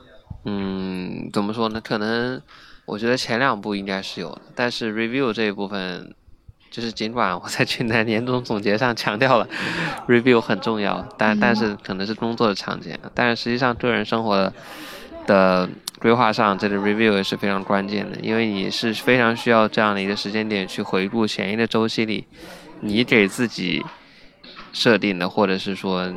[0.46, 1.82] 嗯，怎么说呢？
[1.82, 2.42] 可能
[2.86, 6.16] 我觉得前两步应该是有的，但是 review 这一部分。
[6.76, 9.48] 就是尽管我在去年年终总结上强调了
[10.10, 14.52] review 很重要，但但是可能是工作的场景，但是实际上个人生活
[15.26, 22.28] 的规划上，这个 review 也是非常关键的，因为你是非常需要这样的一个时间点去回顾前一个周期里
[22.82, 23.82] 你给自己
[24.74, 26.14] 设定的，或者是说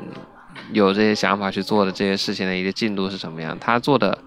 [0.73, 4.19] 有这些想法去做的这些事情的一个进度是什么样，他做的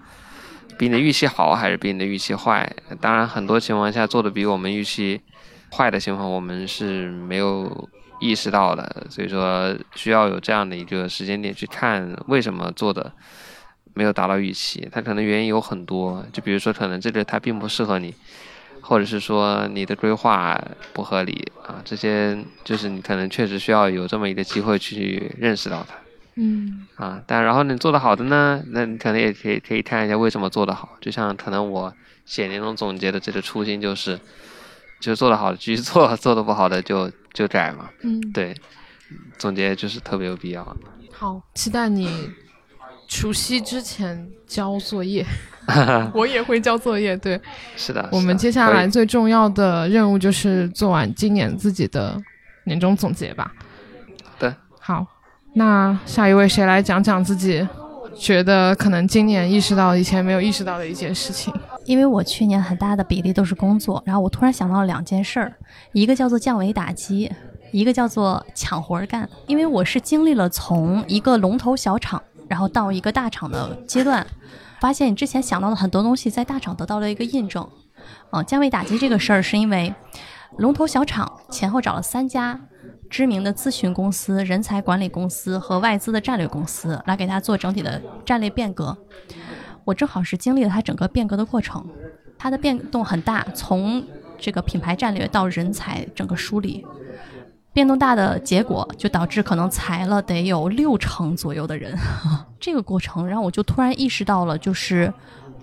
[0.78, 2.74] 比你的预期好还是比你的预期坏？
[3.02, 5.20] 当然很多情况下做的比我们预期。
[5.72, 7.88] 坏的情况我们是没有
[8.20, 13.10] 意识到的，所以说需要有这样的一个时间点去看为什么做的
[13.94, 14.86] 没有达到预期。
[14.92, 18.14] 它可能原因有很多，就比如说可能这个它并不适合你，
[18.82, 25.96] 或者是说你的规划不合理啊，这些就是你可能确实需要有这么一个机会去认识到它。
[26.34, 26.86] 嗯。
[26.96, 30.96] 啊，但然后你做的好的呢，那你可能也可以可以看一下为什么做得好。
[31.00, 31.92] 就像可能我
[32.26, 34.20] 写年终总结的这个初心就是。
[35.02, 37.90] 就做的好的继续做，做的不好的就就改嘛。
[38.02, 38.54] 嗯，对，
[39.36, 40.64] 总结就是特别有必要。
[41.10, 42.30] 好，期待你
[43.08, 45.26] 除夕之前交作业。
[46.14, 47.40] 我也会交作业，对。
[47.76, 48.08] 是的。
[48.12, 52.20] 我们接下来最重要的任务就是做完今年自己的
[52.64, 53.52] 年终总结吧。
[54.38, 54.54] 对。
[54.78, 55.04] 好，
[55.54, 57.66] 那下一位谁来讲讲自己
[58.16, 61.52] 觉得可能今年意识到以前没有意识到的一件事情？
[61.84, 65.52] 因为我去年很大的比例都是工作，然后我突然想到了两件事儿，
[65.92, 67.32] 一个叫做降维打击，
[67.72, 69.28] 一个叫做抢活儿干。
[69.46, 74.24] 因为我是经历了从一个龙头小厂，然后到一个大厂的阶段，
[74.80, 77.68] 发现你之前想到的很多东西在大厂得到了一个印证。
[78.30, 79.92] 嗯，降维打击这个事儿是因为
[80.58, 82.60] 龙头小厂前后找了三家
[83.12, 88.96] 知名的咨询公司、人才管理公司和外资的战略公司来给他做整体的战略变革。
[89.84, 91.86] 我正好是经历了它整个变革的过程，
[92.38, 94.02] 它的变动很大，从
[94.38, 96.86] 这个品牌战略到人才整个梳理，
[97.74, 101.94] 变动大的结果就导致可能裁了得有六成左右的人。
[102.58, 105.12] 这个过程让我就突然意识到了，就是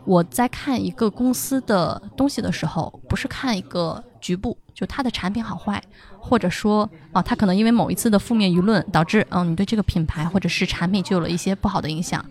[0.06, 5.82] 我在看一个公司的东西的时候，不是看一个局部，就它的产品好坏，
[6.20, 12.24] 或者说啊，他可能因为某一次的负面舆论导致，嗯，你对这个品牌或者是产品就有了一些不好的影响。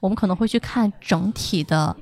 [0.00, 1.94] 我们可能会去看整体的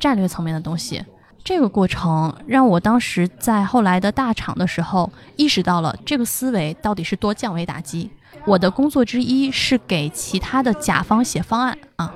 [0.00, 1.04] 战略层面的东西。
[1.44, 8.10] 这个过程让我当时在后来的大厂的时候意识到了这个思维到底是多降维打击。
[8.44, 12.12] 我的工作之一是给其他的甲方写方案啊，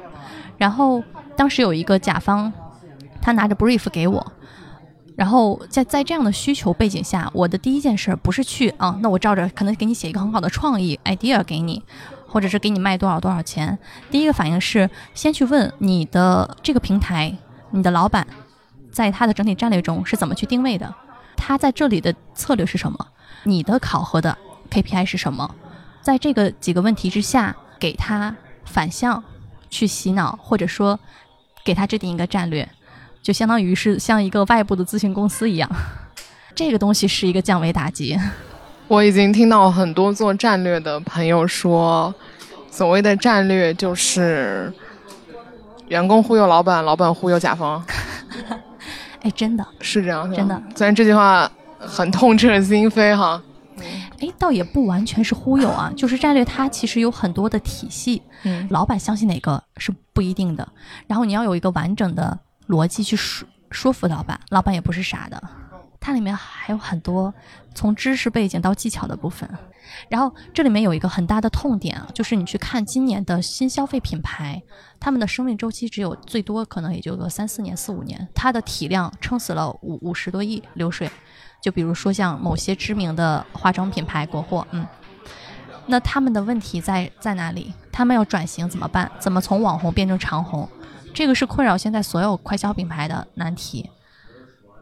[0.59, 1.03] 然后
[1.37, 2.53] 当时有一个甲方，
[3.23, 4.33] 他拿着 brief 给我，
[5.21, 11.83] 然后在在这样的需求背景下，我的第一件事不是去啊，那我照着可能给你写一个很好的创意 idea 给你，
[12.27, 13.79] 或者是给你卖多少多少钱。
[14.11, 17.37] 第一个反应是先去问你的这个平台，
[17.73, 18.27] 你的老板。
[18.91, 20.95] 在他的整体战略中是怎么去定位的？
[21.37, 23.09] 他在这里的策略是什么？
[23.43, 24.39] 你的考核的
[24.71, 25.55] KPI 是什么？
[26.01, 29.23] 在这个几个问题之下，给他反向
[29.69, 30.99] 去洗脑，或者说
[31.63, 32.67] 给他制定一个战略，
[33.23, 35.71] 就相当于是像一个外部的咨询公司一样。
[36.55, 38.19] 这个东西是一个降维打击。
[38.89, 42.13] 我已经听到很多做战略的朋友说，
[42.71, 44.73] 所谓的战略就是
[45.89, 47.83] 员工忽悠老板，老板忽悠甲方。
[49.23, 50.61] 哎，真的是这样，真的。
[50.75, 53.41] 虽然这句话很痛彻心扉哈，
[54.19, 55.93] 哎，倒也不完全是忽悠啊。
[55.97, 60.67] 就是战略它其实有很多的体系，嗯，老板相信哪个是不一定的。
[61.07, 62.39] 然后你要有一个完整的
[62.71, 65.43] 逻辑去说说服老板，老板也不是傻的。
[65.99, 67.35] 它里面还有很多
[67.75, 69.49] 从知识背景到技巧的部分。
[70.09, 74.63] 然后这里面有一个很大的痛点啊，就是你去看今年的新消费品牌，
[74.99, 81.11] 他们的生命周期只有最多可能也就个三四年、四五年，它的体量撑死了五五十多亿流水。
[81.61, 84.87] 就比如说像某些知名的化妆品牌国货，嗯，
[85.87, 87.75] 那他们的问题在在哪里？
[87.93, 89.11] 他们要转型怎么办？
[89.19, 90.67] 怎么从网红变成长红？
[91.13, 93.91] 这个是困扰现在所有快消品牌的难题。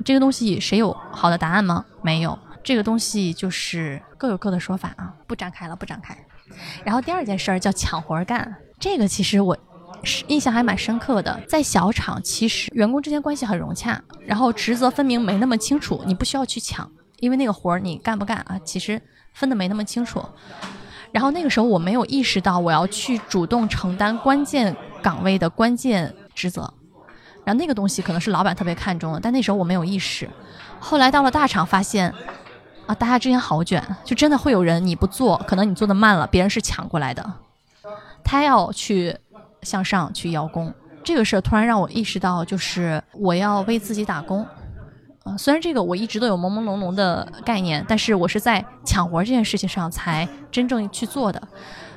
[0.05, 1.85] 这个东西谁有好的答案吗？
[2.03, 2.38] 没有。
[2.62, 6.17] 这个东西就是各有各的说法啊，不展开了，不展开。
[6.85, 9.57] 然后第二件事儿叫抢活干，这个其实我
[10.03, 11.41] 是印象还蛮深刻的。
[11.49, 19.01] 在小厂，其实员工之间关系很融洽，然后职责分明没那么清楚，你不需要去抢，因为那个活儿你干不干啊，其实
[19.33, 20.23] 分的没那么清楚。
[21.12, 26.73] 然后那个时候我没有意识到我要去主动承担关键岗位的关键职责，
[27.44, 30.29] 然后那个东西可能是老板特别看重的，但那时候我没有意识。
[30.79, 32.14] 后来到了大厂，发现。
[32.87, 37.23] 啊，大家之间好卷，就真的会有人你不做，可能你做的慢了，别人是抢过来的，
[38.25, 39.14] 他要去
[39.61, 40.73] 向上去邀功。
[41.05, 44.47] 这个事儿突然让我意识到，就是我要为自己打工。
[45.24, 51.42] 啊，虽然这个我一直都有朦朦胧胧的概念，但是我是在抢活这件事情上才真正去做的。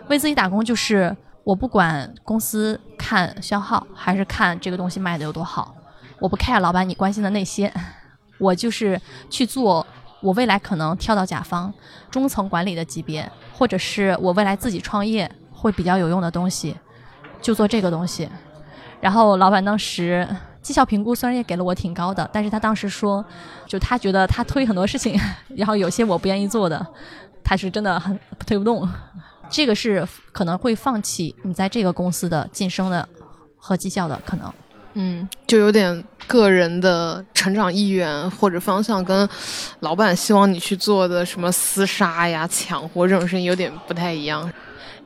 [0.08, 5.76] 为自己打工，就是我不管公司看消耗还是看这个东西卖的有多好，
[6.20, 7.72] 我不 care 老板你关心的那些，
[8.40, 9.86] 我就是去做。
[10.22, 11.74] 我未来可能跳到甲方、
[12.12, 16.78] 中层管理的级别，或者是我未来自己创业会比较有用的东西，
[17.42, 18.30] 就做这个东西。
[19.00, 20.28] 然后老板当时
[20.62, 23.24] 绩效评估虽然也给了我挺高的，但是他当时说，
[23.66, 25.20] 就他觉得他推很多事情，
[25.56, 26.86] 然后有些我不愿意做的，
[27.44, 28.88] 他是真的很推不动。
[29.50, 33.08] 这个是可能会放弃你在这个公司的晋升的
[33.58, 34.54] 和绩效的可能。
[34.94, 39.28] 嗯，就有点个人的成长意愿或者方向跟
[39.80, 44.52] 老板希望你去做的什么厮杀呀、抢活这种事情有点不太一样，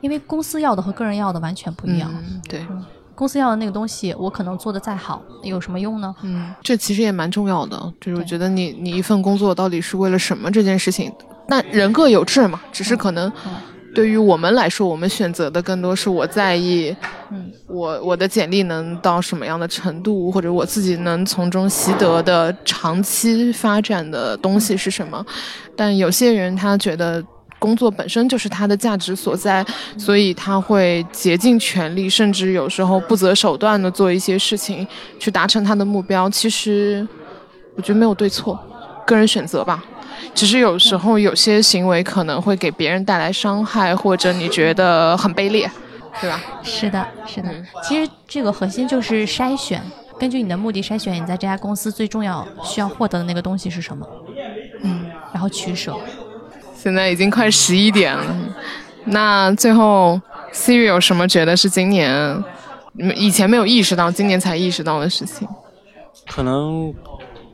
[0.00, 2.12] 因为公司要的和个人要的完全不一样。
[2.48, 2.66] 对，
[3.16, 6.14] 公司要的那个东西，我可能做的再好，有什么用呢？
[6.22, 11.10] 嗯，这其实也蛮重要的，就是我觉得你你一份工作到底是为了什么这件事情，
[11.48, 13.32] 那人各有志嘛，只是可能。
[13.94, 16.94] 对于我们来说，我们选择的更多是我在意，
[17.30, 25.24] 嗯，我我的简历能到什么样的程度，或者我自己能从中习得的长期发展的东西是什么。
[25.74, 27.24] 但有些人他觉得
[27.58, 29.64] 工作本身就是他的价值所在，
[29.98, 34.86] 所以他会竭尽全力，甚至有时候不择手段的做一些事情
[35.18, 36.28] 去达成他的目标。
[36.30, 37.06] 其实
[37.74, 38.58] 我觉得没有对错，
[39.06, 39.84] 个人选择吧。
[40.34, 45.70] 只是有时候有些行为可能会给别人带来伤害，或者你觉得很卑劣，
[46.20, 46.40] 对吧？
[46.62, 47.48] 是的，是的。
[47.82, 49.82] 其实这个核心就是筛选，
[50.18, 54.06] 根据你的目的筛选，你在这家公司最重要需要获得的那个东西是什么？
[54.82, 55.94] 嗯，然后取舍。
[56.86, 58.36] 现在已经快十一点了，
[59.06, 60.20] 那最后
[60.52, 62.40] Siri 有什么觉得是今年
[63.16, 65.48] 以前没有意识到，今年才意识到的事情？
[66.28, 66.94] 可能。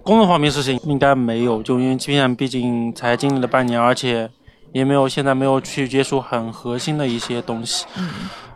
[0.02, 4.28] 工作方面事情应该没有，就因为今年毕竟才经历了半年，而且
[4.72, 7.86] 也没有现在没有去接触很核心的一些东西。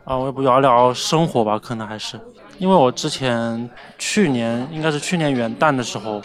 [0.05, 2.21] 啊，我也不聊聊生活吧，可能还是
[2.59, 6.21] 因为我之前去年应该是去年元旦的时候，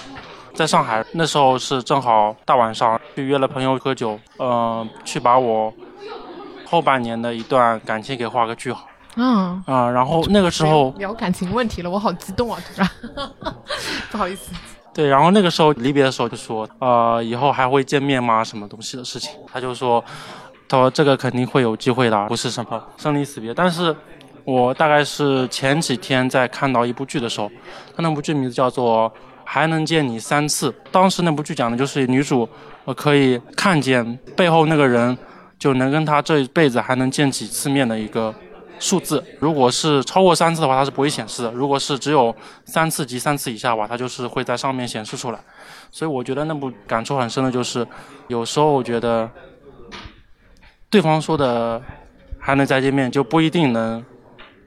[0.54, 5.74] 在上海那时候是正好大晚上，去约了朋友喝酒，呃，去把我
[6.66, 8.88] 后半年的一段感情给画个句号。
[9.18, 12.58] 嗯啊、然后那个时候聊感情问题了，我好激动啊！
[12.66, 12.90] 突然，
[14.10, 14.54] 不好意思。
[14.94, 18.42] 对，然后那个时候离别的时候就说，呃，以后还会见面吗？
[18.44, 19.32] 什么东西的事情？
[19.52, 20.02] 他就说，
[20.68, 23.54] 他说这个肯定会有机会的，不是什么生离死别。
[23.54, 23.94] 但是
[24.46, 27.52] 我大概是前几天在看到一部剧的时候，
[27.94, 29.10] 他那部剧名字叫做
[29.54, 30.72] 《还能见你三次》。
[30.94, 32.48] 当时那部剧讲的就是女主，
[32.86, 35.18] 呃，可以看见背后那个人，
[35.60, 38.34] 就能跟他这一辈子还能见几次面的一个
[38.80, 39.22] 数字。
[39.40, 42.34] 如果是超过三次的话，它是不会显示的；如果是只有
[42.64, 45.40] 三次及三次以下的话，它就是会在上面显示出来。
[45.92, 47.86] 所以我觉得那部感触很深的就是，
[48.30, 49.30] 有时候我觉得
[50.90, 51.82] 对方说的
[52.40, 54.02] 还能再见面，就不一定能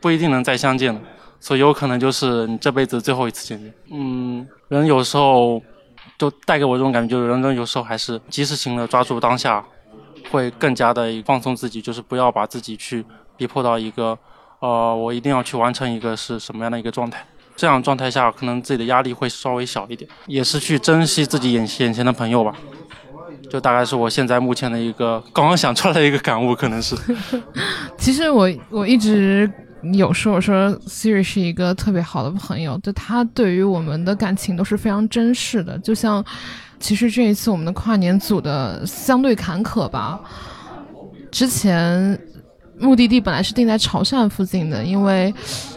[0.03, 1.01] 不一定能再相见了。
[1.40, 3.75] 所以有可能就是你这辈子最后一次见面。
[3.90, 5.63] 嗯，人有时候
[6.19, 9.65] 就带给我这种感觉，就是人人有时候还是及时性的抓住当下，
[10.31, 13.05] 会更加的放松自己，就是不要把自己去
[13.37, 14.19] 逼迫到一个，
[14.59, 17.25] 呃，我一定要去完成一个是什么样的一个状态。
[17.57, 22.53] 这样状态下，可能自己的压力会稍微小一点，也是去珍惜自己眼眼前的朋友吧。
[23.49, 26.97] 就大概是我现在目前的一个刚刚想出来的一个感悟，可能是。
[27.97, 29.49] 其实我我一直
[29.92, 35.79] 有时候说 Siri 是一个特别好的朋友，就他对于我们的感情都是非常珍视的。
[35.79, 36.25] 就像，
[36.81, 40.20] 其实这一次我们的跨年组的相对坎坷吧，
[41.31, 42.18] 之前
[42.79, 45.33] 目的地本来是定在潮汕附近的，因为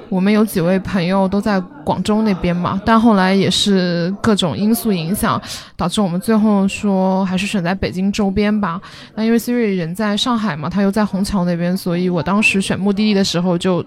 [0.10, 5.42] 我们有几位朋友都在广州那边嘛，但后来也是各种因素影响，
[5.76, 8.82] 导致我们最后说还是选在北京周边吧。
[9.16, 13.86] 那因为 Siri 人在上海嘛，他又在虹桥那边，所以我当时选目的地的时候就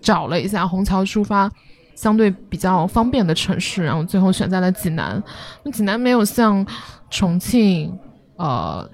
[0.00, 1.50] 找了一下虹桥出发
[1.94, 5.22] 相对比较方便的城市，然后最后选在了济南。
[5.64, 6.64] 那济南没有像
[7.10, 7.92] 重庆、
[8.36, 8.88] 呃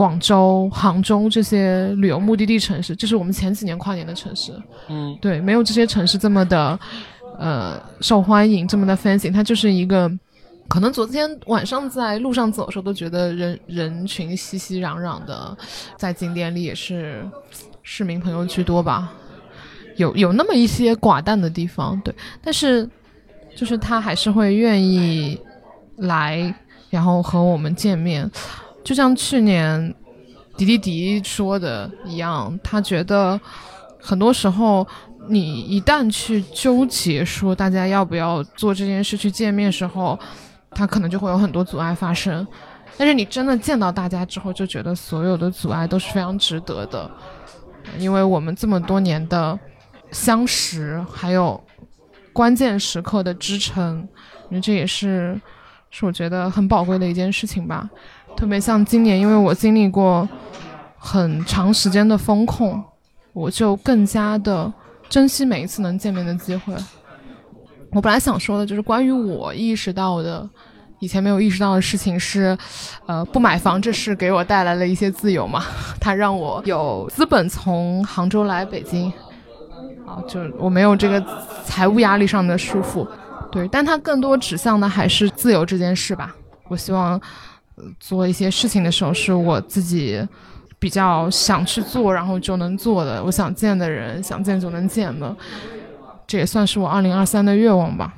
[0.00, 4.50] 广州、杭州这些旅游目的地城市，这是我们前几年跨年的城市。
[4.88, 6.80] 嗯，对，没有这些城市这么的
[7.38, 10.10] 呃受欢迎，这么的 fancy，它就是一个。
[10.68, 15.54] 可能昨天晚上在路上走的时候，都觉得人人群熙熙攘攘的，
[15.98, 17.22] 在景点里也是
[17.82, 19.12] 市民朋友居多吧，
[19.96, 22.88] 有有那么一些寡淡的地方，对，但是
[23.54, 25.38] 就是他还是会愿意
[25.98, 26.54] 来，
[26.88, 28.30] 然后和我们见面，
[28.82, 29.94] 就像去年
[30.56, 33.40] 迪迪迪说的一样，他觉得
[34.00, 34.86] 很多时候
[35.28, 40.18] 你一旦去纠结说大家要不要做这件事去见面时候，
[40.70, 42.46] 他可能就会有很多阻碍发生。
[42.96, 47.10] 但是你真的见到大家之后，就觉得所有的阻碍都是非常值得的，
[47.98, 49.58] 因为我们这么多年的
[50.10, 51.58] 相识，还有
[52.32, 54.06] 关键时刻的支撑，
[54.48, 55.40] 我觉得这也是
[55.90, 57.88] 是我觉得很宝贵的一件事情吧。
[58.36, 60.28] 特别像今年，因为我经历过
[60.96, 62.82] 很长时间的风控，
[63.32, 64.72] 我就更加的
[65.08, 66.74] 珍惜每一次能见面的机会。
[67.92, 70.48] 我本来想说的就是关于我意识到的，
[71.00, 72.56] 以前没有意识到的事情是，
[73.06, 75.64] 呃，不买房这事给我带来了一些自由嘛，
[76.00, 79.12] 它让我有资本从杭州来北京，
[80.06, 81.22] 啊，就我没有这个
[81.64, 83.06] 财务压力上的束缚，
[83.50, 86.34] 对，但它更多指向的还是自由这件事吧。
[86.68, 87.20] 我希望、
[87.98, 90.26] 做一些事情的时候是我自己
[90.78, 95.36] 比较想去做，然后就能做的，我想见的人想见就能见的。
[96.26, 98.14] 这也算是我二零二三的愿望吧。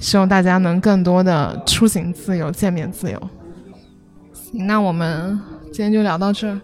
[0.00, 3.30] 希望大家能更多的出行自由，见面自由。
[4.32, 5.40] 行，那我们
[5.72, 6.60] 今天就聊到这儿。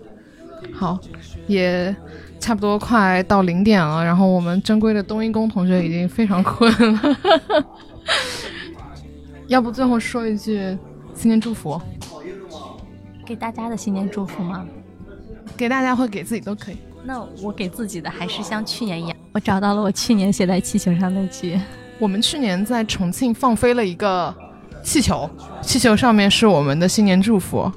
[0.73, 0.99] 好，
[1.49, 1.95] 也
[2.39, 7.17] 差不多快到零点了，然后我们珍贵的冬阴功同学已经非常困了。
[9.49, 10.79] 要不最后说一句
[11.15, 11.81] 新年祝福，
[13.25, 14.67] 给大家的新年祝福吗？
[15.57, 16.77] 给大家或给自己都可以。
[17.05, 21.61] 那我给自己的还是像去年一样，我找到了我去年写在气球上那句。
[21.99, 24.35] 我们去年在重庆放飞了一个
[24.83, 25.29] 气球，
[25.63, 27.71] 气球上面是我们的新年祝福。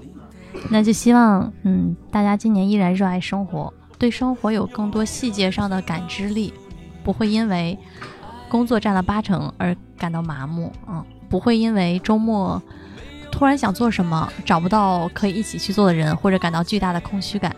[0.70, 6.54] 那就希望，嗯，大家今年依然热爱生活，对生活有更多细节上的感知力，
[7.04, 7.78] 不会因为
[8.50, 12.62] 工作占了八成而感到麻木，嗯，不会因为周末
[13.38, 17.56] 突然想做什么找不到可以一起去做的人，或者感到巨大的空虚感。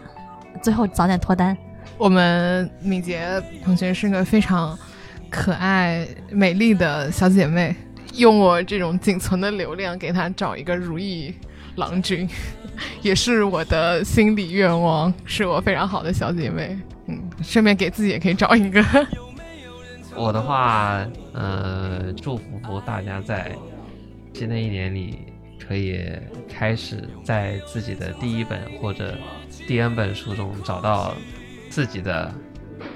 [0.62, 1.58] 最后早点脱单。
[1.98, 4.78] 我们敏捷同学是个非常
[5.30, 7.74] 可爱、美丽的小姐妹，
[8.16, 11.34] 用我这种仅存的流量给她找一个如意
[11.78, 12.30] 郎君，
[13.02, 16.78] 也是我的心理愿望，是我非常好的小姐妹。
[17.06, 18.84] 嗯，顺便给自己也可以找一个。
[20.14, 23.54] 我的话，呃，祝福大家在
[24.34, 25.29] 新的一年里，
[25.70, 26.04] 可以
[26.52, 29.16] 开始在自己的第一本或者
[29.68, 31.14] 第 N 本书中找到
[31.70, 32.34] 自己的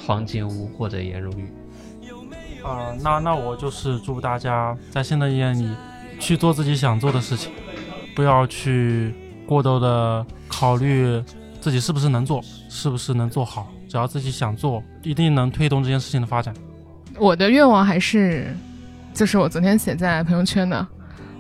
[0.04, 1.48] 黄金屋或者颜如玉。
[2.64, 5.70] 啊、那那我就是祝大家在新的一年里
[6.20, 7.52] 去做自己想做的事情，
[8.16, 9.14] 不要去
[9.46, 11.22] 过多的考虑
[11.62, 13.72] 自己是不是能做，是不是能做好。
[13.88, 16.52] 只要自己想做，一定能推动这件事情的发展。
[17.20, 18.52] 我的愿望还是，
[19.14, 20.88] 就是我昨天写在朋友圈的，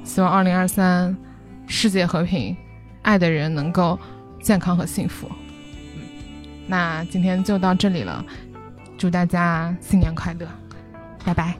[0.03, 1.15] 希望二零二三
[1.65, 2.55] 世界和平，
[3.01, 3.97] 爱的人能够
[4.41, 5.27] 健康和幸福。
[5.95, 6.01] 嗯，
[6.67, 8.23] 那今天就到这里了，
[8.97, 10.47] 祝大家新年快乐，
[11.25, 11.57] 拜拜。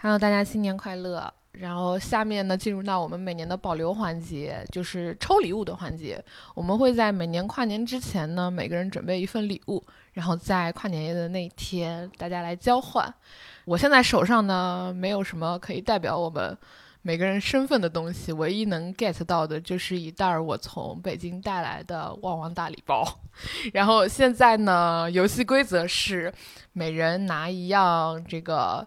[0.00, 1.32] Hello，大家新年快乐！
[1.56, 6.22] 然后下面呢，进入到我们每年的保留环节，就是抽礼物的环节。
[6.52, 9.80] 我们会在每年跨年之前呢，每个人准备一份礼物，
[10.14, 13.12] 然后在跨年夜的那一天，大家来交换。
[13.64, 16.58] 我现在手上呢，没有什么可以代表我们
[17.02, 23.06] 每个人身份的东西，唯一能 get 到的就是一袋儿我从北京带来的旺旺大礼包。
[23.72, 26.34] 然后现在呢，游戏规则是
[26.72, 28.84] 每人拿一样这个。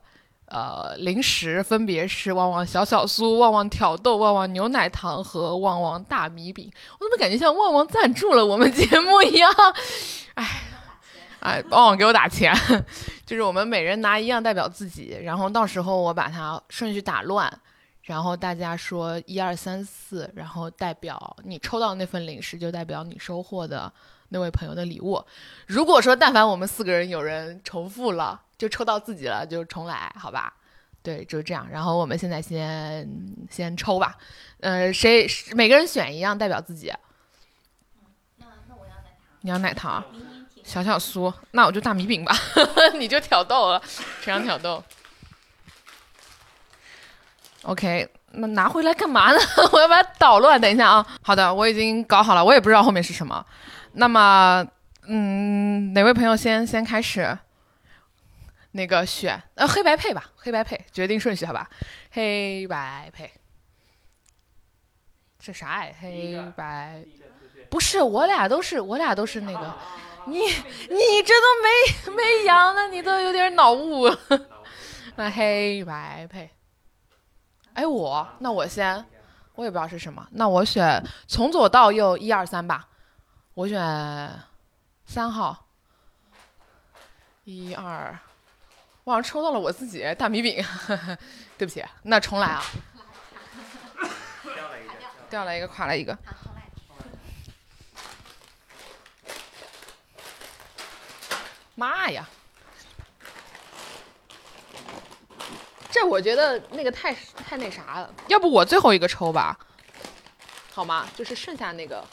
[0.49, 6.71] 呃，零食分别是旺旺小小酥、旺旺挑豆、旺旺牛奶糖和旺旺大米饼。
[6.93, 9.51] 我怎么感觉像旺旺赞助了我们节目一样？
[10.35, 10.61] 哎，
[11.41, 12.53] 哎，旺旺给我打钱，
[13.25, 17.51] 就是我们每人拿一样代表自己，然后到时候我把它顺序打乱，
[18.03, 23.91] 然后大家说一二三四，然后代表你抽到那份零食就代表你收获的
[24.29, 25.21] 那位朋友的礼物。
[25.65, 28.43] 如果说但凡我们四个人有人重复了。
[28.57, 30.53] 就抽到自己了，就重来，好吧？
[31.03, 31.67] 对，就是这样。
[31.71, 33.07] 然后我们现在先
[33.49, 34.15] 先抽吧，
[34.59, 36.91] 呃，谁每个人选一样代表自己。
[39.41, 40.03] 你要奶糖，
[40.63, 42.35] 小小酥，那我就大米饼吧，
[42.99, 43.81] 你就挑逗了，
[44.21, 44.83] 谁让挑逗
[47.61, 49.39] ？OK，那拿回来干嘛呢？
[49.71, 50.59] 我要把它捣乱。
[50.59, 53.45] 等一下啊，好的，我已经搞好了，我也不知道后面是什么。
[53.93, 54.65] 那么，
[55.07, 57.37] 嗯，哪位朋友先先开始？
[58.77, 61.67] 那个选呃黑白配吧，黑白配决定顺序好吧？
[62.11, 63.31] 黑白配，
[65.39, 65.91] 这啥呀？
[65.99, 67.03] 黑白
[67.71, 69.75] 不是我俩都是我俩都是那个，
[70.27, 74.07] 你你这都没没阳呢，你都有点脑雾。
[75.15, 76.47] 那黑白配，
[77.73, 79.03] 哎我那我先，
[79.55, 82.87] 我也不知道是什么，那我选从左到右一二三吧，
[83.55, 83.79] 我选
[85.07, 85.65] 三号，
[87.43, 88.15] 一二。
[89.07, 90.61] 我好像抽到了我自己大米饼，
[91.57, 92.61] 对不起，那重来啊！
[94.43, 94.93] 掉了一个，
[95.29, 96.17] 掉了一个，垮了一个。
[101.75, 102.27] 妈呀！
[105.89, 109.57] 这我觉得那个太太那啥了，要不我最后一个抽吧，
[110.73, 111.07] 好吗？
[111.15, 112.05] 就是剩下那个。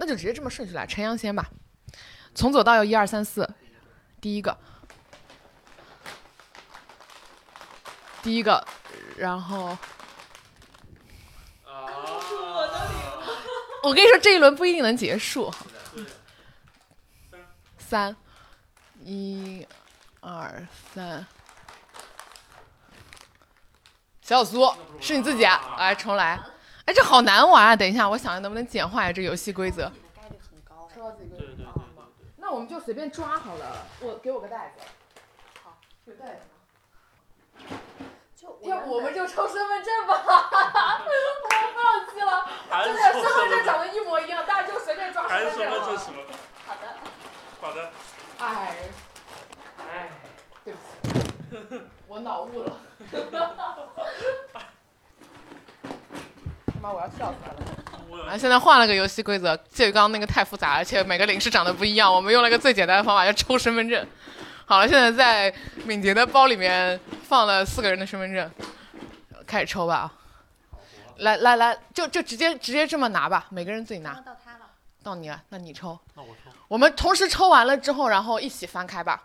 [0.00, 1.44] 那就直接这么顺序来，陈阳先吧，
[2.32, 3.48] 从左到右一二三四，
[4.20, 4.56] 第一个，
[8.22, 8.64] 第一个，
[9.16, 9.76] 然后，
[13.82, 15.52] 我跟你说这一轮不一定能结束，
[17.76, 18.14] 三，
[19.04, 19.66] 一，
[20.20, 21.26] 二三，
[24.22, 26.40] 小小苏是你自己啊，来重来。
[26.88, 27.76] 哎，这好难玩啊！
[27.76, 29.92] 等一下，我想想能不能简化一下这游戏规则。
[30.16, 30.88] 概率很高。
[30.94, 31.64] 抽到自己规则。
[32.38, 33.84] 那我们就随便抓好了。
[34.00, 34.82] 我给我个袋子。
[35.62, 35.76] 好，
[36.06, 36.40] 有袋子
[37.68, 37.78] 吗？
[38.34, 40.14] 就要不我们就抽身份证吧。
[40.24, 42.48] 我放弃了，
[42.82, 45.98] 真的身份证长得一模一样，大家就随便抓身份证了。
[45.98, 46.22] 什么？
[46.66, 46.96] 好的。
[47.60, 47.90] 好的。
[48.38, 48.76] 哎，
[49.78, 50.08] 哎，
[50.64, 52.80] 对不起，我脑雾了。
[56.77, 58.32] 他妈，我要笑死了！
[58.32, 62.12] 啊，现在换了个游戏规则，这刚刚那个太复杂，而且每个零食长得不一样。
[62.12, 64.06] 我们用了个最简单的方法，就抽身份证。
[64.64, 68.50] 好了，现在在敏捷的包里面放了四个人的身份证，
[69.46, 70.14] 开始抽吧啊。
[71.18, 74.14] 来来来，就就直接直接这么拿吧，每个人自己拿。
[74.14, 74.66] 到他了。
[75.02, 75.98] 到你了，那你抽。
[76.14, 76.50] 那我抽。
[76.68, 79.22] 我们同时抽完了之后，然后一起翻开吧。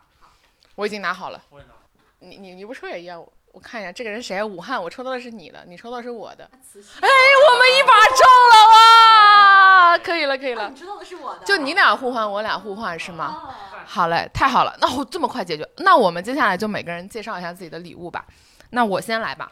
[0.75, 1.41] 我已经拿好了。
[1.49, 1.71] 我也拿。
[2.19, 3.23] 你你你不抽也一样。
[3.53, 4.43] 我看一下，这个人谁？
[4.43, 6.43] 武汉，我抽到的是你的，你抽到的是我的。
[6.43, 9.97] 哎，我们一把中了哇！
[9.99, 10.67] 可以了，可以了。
[10.69, 11.45] 你知道的是我的。
[11.45, 13.53] 就你俩互换，我俩互换是吗？
[13.85, 18.25] 好嘞，太好了，那我这么快解决，那我们接下来就每个人介绍一下自己的礼物吧。
[18.71, 19.51] 那我先来吧。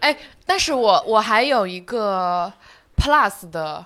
[0.00, 2.52] 哎，但是我我还有一个
[2.98, 3.82] Plus 的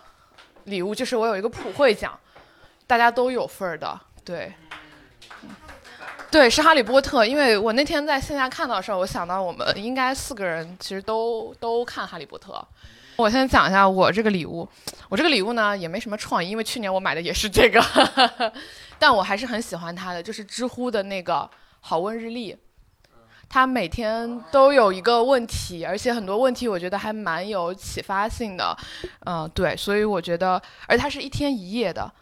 [0.64, 2.18] 礼物，就是我有一个普惠奖，
[2.84, 4.52] 大家都有份儿的，对。
[6.36, 7.24] 对，是哈利波特。
[7.24, 12.62] 因为我那天在线下看到的时候，我想到我们应该四个人其实都都看哈利波特。
[13.16, 14.68] 我先讲一下我这个礼物，
[15.08, 17.82] 我这个礼物呢也没什么创意，因为去年我买的也是这个，
[19.00, 21.48] 但我还是很喜欢它的，就是知乎的那个
[21.80, 22.54] 好问日历。
[23.48, 28.76] 它每天都有一个问题，而且很多问题我觉得还蛮有启发性的。
[29.24, 32.12] 嗯，对，所以我觉得，而它是一天一夜的。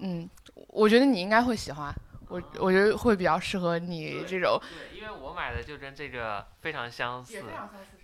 [0.00, 0.28] 嗯，
[0.66, 1.94] 我觉得你应该会喜欢。
[2.30, 4.58] 我我觉得会比较适合你这种。
[4.60, 7.42] 对，因为我买的就跟这个非常相似。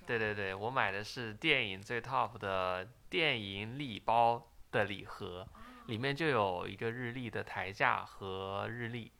[0.06, 5.46] 对对对，我买的是电影最 top 的电影礼包的礼盒，
[5.86, 9.10] 里面就有一个日历的台架和日历，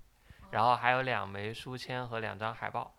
[0.51, 2.93] 然后还有两枚书签和两张海报。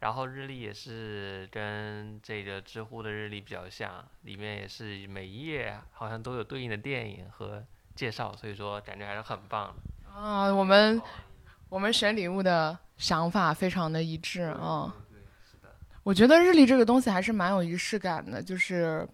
[0.00, 10.10] 然后日历也是跟这个知乎的日历比较像，里面也是每一页好像都有对应的电影和介绍，所以说感觉还是很棒的。
[10.12, 11.00] 啊，我们
[11.72, 14.94] 我们选礼物的想法非常的一致啊。
[16.02, 19.08] 我觉得日历这个东西还是蛮有仪式感的，就是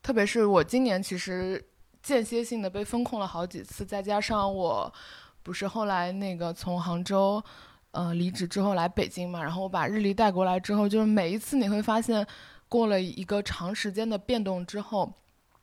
[0.00, 1.60] 特别是我今年其实
[2.00, 4.94] 间歇性的被风控了好几次，再加上我
[5.42, 7.42] 不是后来那个从杭州。
[7.90, 12.24] 呃，离职之后来北京嘛，然后我把日历带过来之后，就是每一次你会发现，
[12.68, 15.10] 过了一个长时间的变动之后，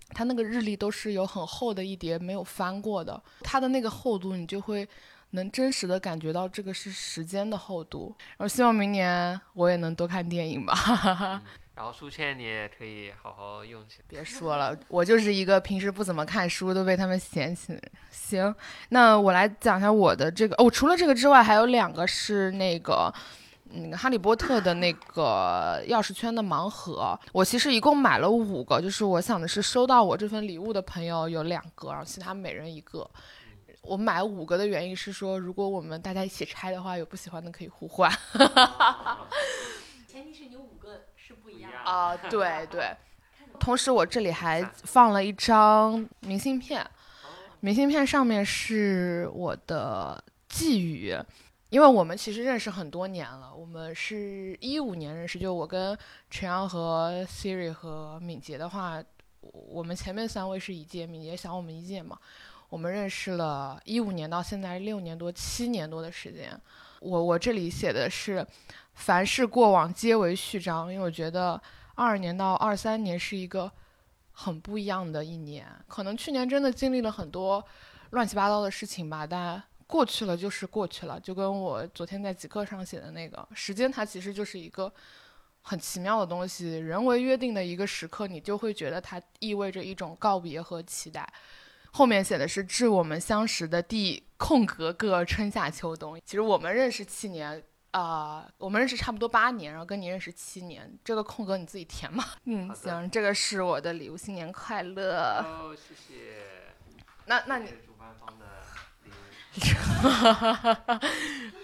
[0.09, 4.85] 它那个日历都是有很厚的一叠没有翻过的，它的那个厚度你就会
[5.31, 8.15] 能真实的感觉到这个是时间的厚度。
[8.37, 10.73] 然后希望明年我也能多看电影吧。
[11.75, 14.05] 然后书签你也可以好好用起来。
[14.07, 17.91] 别说了，我就是一个平时不怎么看书，都被他们嫌弃的人。
[18.09, 18.55] 行，
[18.89, 23.13] 那我来讲一下我的这个哦，除了这个之外，还有两个是那个，
[23.71, 27.19] 那个哈利波特的那个钥匙圈的盲盒。
[27.33, 33.05] 我其实一共买了五个，就是我想的是收到我这份礼物的朋友有两个，然后其他每人一个。
[33.81, 38.11] 我买五个的原因是说，如果我们大家一起拆的话，有不喜欢的可以互换。
[40.07, 41.71] 前提是你五个是不一样。
[41.83, 42.95] 啊，对对，
[43.59, 46.85] 同时我这里还放了一张明信片，
[47.59, 51.15] 明信片上面是我的寄语，
[51.69, 55.97] 因为我们其实认识很多年了，我们是一五年认识，就我跟
[56.29, 59.03] 陈阳和 Siri 和敏捷的话，
[59.41, 62.17] 我们前面三位是一届，敏捷小我们一届嘛，
[62.75, 66.51] 我们认识了一五年到现在六年多，七年多的时间，
[66.99, 68.45] 我我这里写的是。
[68.95, 71.61] 凡事过往皆为序章，因为我觉得
[71.95, 73.71] 二二年到二三年是一个
[74.31, 75.65] 很不一样的一年。
[75.87, 77.63] 可能去年真的经历了很多
[78.09, 81.17] 乱七八糟的事情吧，但过去了就是过去了。
[81.17, 84.91] 就跟我昨天在极客上写的那个，时间它其实就是一个
[85.61, 86.77] 很奇妙的东西。
[86.77, 91.25] 人为约定的一个时刻，你就会觉得它意味着一种告别和期待。
[91.95, 96.19] 后面写的是致我们相识的第空格个春夏秋冬。
[96.25, 97.63] 其实我们认识七年。
[97.91, 102.25] 啊，我们认识差不多八年，然后跟你认识七年，这个空格你自己填嘛。
[102.43, 105.41] 嗯，行，这个是我的礼物，新年快乐。
[105.45, 106.13] 哦，谢谢。
[107.27, 108.45] 那那你主办方的
[109.05, 109.13] 礼物。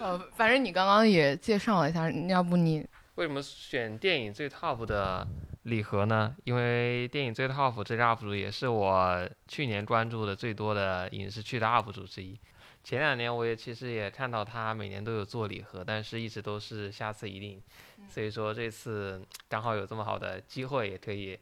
[0.00, 5.28] 呃，反正你刚刚也介绍了一下，要不你为什么选电影最 top 的
[5.62, 6.34] 礼盒呢？
[6.44, 12.38] 因为电影最 top 这个 UP 主也是我去年关注的最多的影视剧的 UP 主之一。
[12.82, 17.62] 前两年我也其实也看到他每年都有做礼盒，但是一直都是下次一定，
[18.08, 21.38] 所以说这次刚好有这么好的机会，也可以，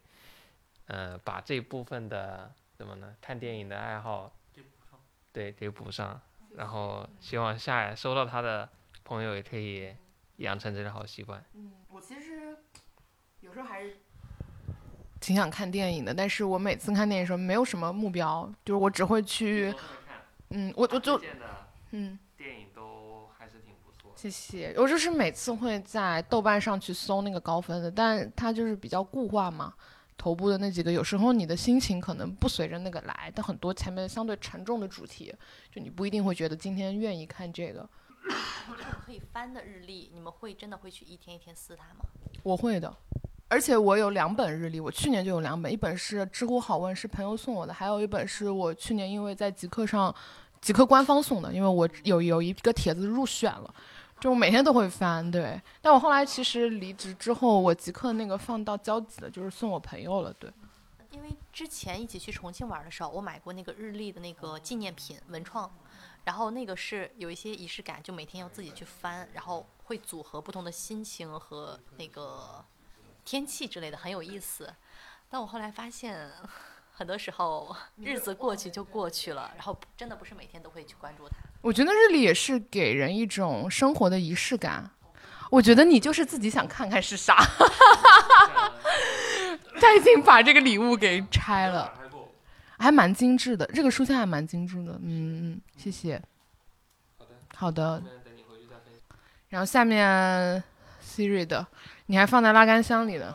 [0.85, 3.17] 呃，把这部分的怎么呢？
[3.23, 4.31] 看电影的爱好，
[5.33, 6.21] 对，给补上，
[6.57, 8.69] 然后希望下收到他的
[9.03, 9.97] 朋友也可以
[10.37, 11.43] 养成这个好习惯。
[11.55, 12.55] 嗯，我其实
[13.41, 13.97] 有时候还是
[15.31, 19.73] 挺想看电影的，但是我每次看电影的时候没有什么目标，就是我只会去。
[20.49, 21.17] 嗯，我我就
[21.93, 24.13] 嗯，电影都还是挺不错。
[24.17, 29.73] 谢谢，我就是每次会在豆瓣上去搜那个高分的，但它就是比较固化嘛。
[30.17, 35.33] 头部的那几个，有时候你的心情可能不随着那个来，但很多前面相对沉重的主题，
[35.73, 37.89] 就你不一定会觉得今天愿意看这个。
[38.67, 42.01] 这种可以翻的日历，你们会真的会去一天一天撕它吗？
[42.43, 42.93] 我会的。
[43.51, 50.15] 而且我有两本日历，我去年就有两本，一本是知乎好问，是朋友送我的，还有一本是我去年因为在极客上，
[50.61, 53.75] 极客官方送的，因为我有有一个帖子入选了，
[54.21, 55.61] 就每天都会翻，对。
[55.83, 60.49] 但我后来其实离职之后，我极客那个放到交集的，就是送我朋友了，对。
[61.11, 65.69] 因为之前一起去重庆玩的时候，我买过那个日历的那个纪念品文创，
[66.23, 72.65] 然后那个是有一些仪式感，就每天要自己去翻，然后会组合不同的心情和那个
[73.25, 74.73] 天气之类的，很有意思。
[75.29, 76.31] 但我后来发现，
[76.93, 81.37] 很多时候日子过去就过去了，然后真的不是每天都会去关注它。
[81.63, 84.91] 我觉得日历也是给人一种生活的仪式感。
[85.51, 87.35] 我觉得你就是自己想看看是啥，
[89.81, 91.93] 他已经把这个礼物给拆了，
[92.79, 96.23] 还蛮精致的，这个书签还蛮精致的，嗯嗯，谢谢。
[97.57, 98.01] 好的。
[99.49, 100.63] 然后下面
[101.03, 101.67] Siri 的，
[102.11, 103.33] 你还放在拉杆箱里呢。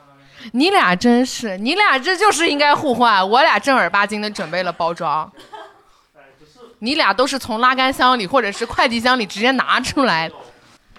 [0.51, 3.27] 你俩真是，你俩这就是应该互换。
[3.27, 5.31] 我俩正儿八经的准备了包装，
[6.79, 10.29] 你俩都是从拉杆箱里或者是快递箱里直接拿出来。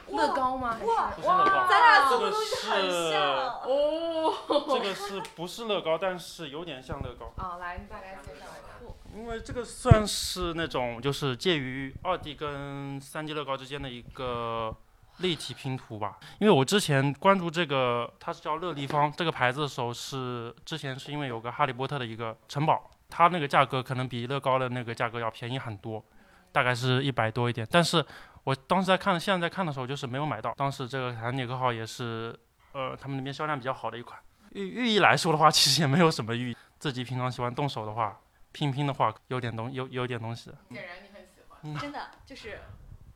[0.09, 0.79] 乐高吗？
[0.87, 4.33] 哇哇，咱俩这个东西很是像哦。
[4.69, 5.99] 这个是不是乐高？
[5.99, 7.31] 但是有点像乐高。
[7.37, 8.89] 啊，来，你大概介绍一下。
[9.15, 14.75] 因为这个算是那种就是介于二 D 跟三 D 乐高之间的一个
[15.19, 16.19] 立体拼图吧。
[16.39, 26.05] 因为我之前关注这个，它是叫乐立方这个牌子的时候，是之前是因为有个哈利波特的一个城堡，它那个价格可能比乐高的那个价格要便宜很多，
[26.53, 27.67] 大概是一百多一点。
[27.71, 28.05] 但是
[28.45, 30.55] 我当时在看，现在在看的时候就是没有买到。
[30.57, 32.39] 当时这个坦尼克号也是，
[32.73, 34.19] 呃，他们那边销量比较好的一款。
[34.53, 36.57] 寓寓意来说的话，其实也没有什么寓意。
[36.79, 38.19] 自己平常喜欢动手的话。
[38.53, 41.79] 拼拼的话有点东有有点东西，显然你很喜欢。
[41.79, 42.59] 真的就是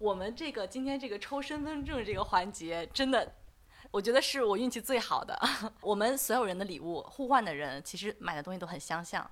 [0.01, 3.35] 我们这个今天这个抽身份证这个环节，真的，
[3.91, 5.39] 我觉得是我运气最好的。
[5.83, 9.31] 我们所有人的礼物互换的人，其实买的东西都很相像。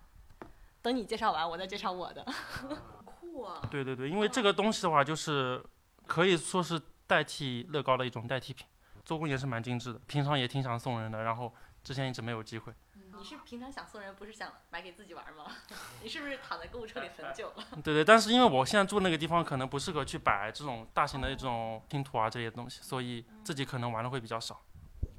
[0.82, 2.22] 等你介绍完，我再介绍我的。
[3.02, 3.66] 酷啊！
[3.70, 5.64] 对对对，因为这个东西的话，就是
[6.06, 8.66] 可以说是代替乐高的一种代替品，
[9.06, 11.50] 做工也是蛮精致的，平常也挺想送人的，然后
[11.82, 12.70] 之前一直没有机会。
[13.18, 15.46] 你是平常想送人，不是想买给自己玩吗？
[16.02, 17.64] 你是不是躺在购物车里很久了？
[17.82, 24.60] 对对，但是因为我现在住那个地方，可能不适合去摆这种大型的这种拼图啊这些东西，所以自己可能玩的会比较少。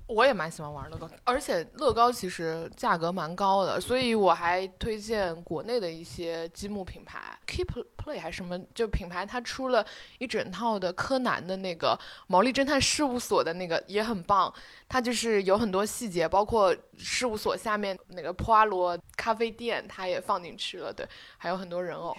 [0.10, 9.86] 我也蛮喜欢玩乐高，而且乐高其实价格蛮高的，所以我还推荐国内的一些积木品牌，Keep Play 还是什么，就品牌它出了
[10.18, 14.52] 一整套的柯南的那个毛利侦探事务所的那个也很棒，
[14.88, 21.08] 它就是有很多细节，包括事务所下面那个普阿罗咖啡店，它也放进去了，对，
[21.38, 22.18] 还有很多人偶，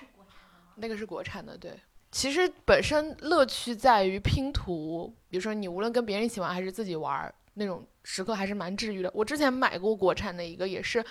[0.77, 1.73] 那个是国产的，对。
[2.13, 7.35] 其实本身乐趣在于拼图，比如说你无论跟别人一起玩还是自己玩。
[7.55, 9.11] 那种时刻还是蛮治愈的。
[9.15, 11.05] 我之前买过国产的一个，也是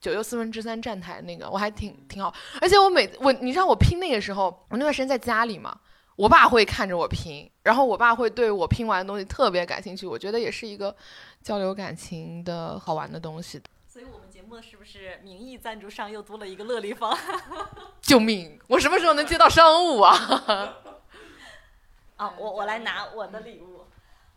[0.00, 2.34] 九又四分之三站台那个，我还挺挺好。
[2.60, 5.78] 而且我每我你知道我拼那个时候，我那段时间在家里嘛，
[6.16, 10.06] 我爸会看着我拼，然后我爸会对我拼完的东西特别感兴趣。
[10.06, 10.94] 我觉得也是一个
[11.42, 13.62] 交流感情的好玩的东西。
[13.86, 17.16] 所以我们节目是不是名义赞助商又多了一个乐立方？
[18.00, 18.58] 救命！
[18.66, 20.76] 我什么时候能接到商务啊？
[22.16, 23.84] 啊，我我来拿我的礼物。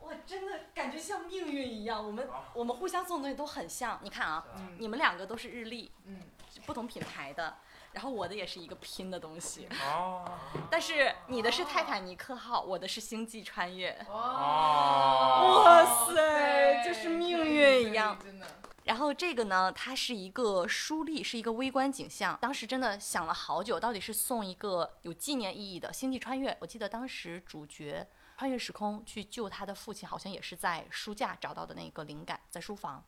[0.05, 2.05] 哇，真的感觉像命运一样。
[2.05, 3.99] 我们我们互相送的东西都很像。
[4.03, 4.45] 你看啊，
[4.77, 6.21] 你们两个都是日历，嗯，
[6.65, 7.57] 不同品牌的。
[7.91, 9.67] 然后我的也是一个拼的东西。
[9.81, 10.25] 哦。
[10.69, 13.91] 但是你的是泰坦尼克号，我的是星际穿越。
[14.09, 15.63] 哦。
[15.63, 18.17] 哇塞，就是命运一样。
[18.21, 18.45] 真的。
[18.83, 22.37] 然后这个呢，它是一个书立，是一个微观景象。
[22.39, 26.55] 当时真的想了好久，到底是送一个有纪念意义的星际穿越。
[26.59, 28.07] 我记得当时主角。
[28.37, 33.01] 穿越时空去救他的父亲，好像也是在书架找到的那个灵感，在书房，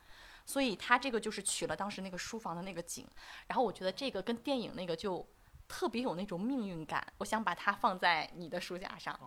[0.46, 3.06] 所以他这个就是取了当时那个书房的那个景，
[3.48, 5.28] 然后我觉得这个跟电影那个就
[5.68, 9.20] 特别有那种命运感，我想把它放在你的书架上。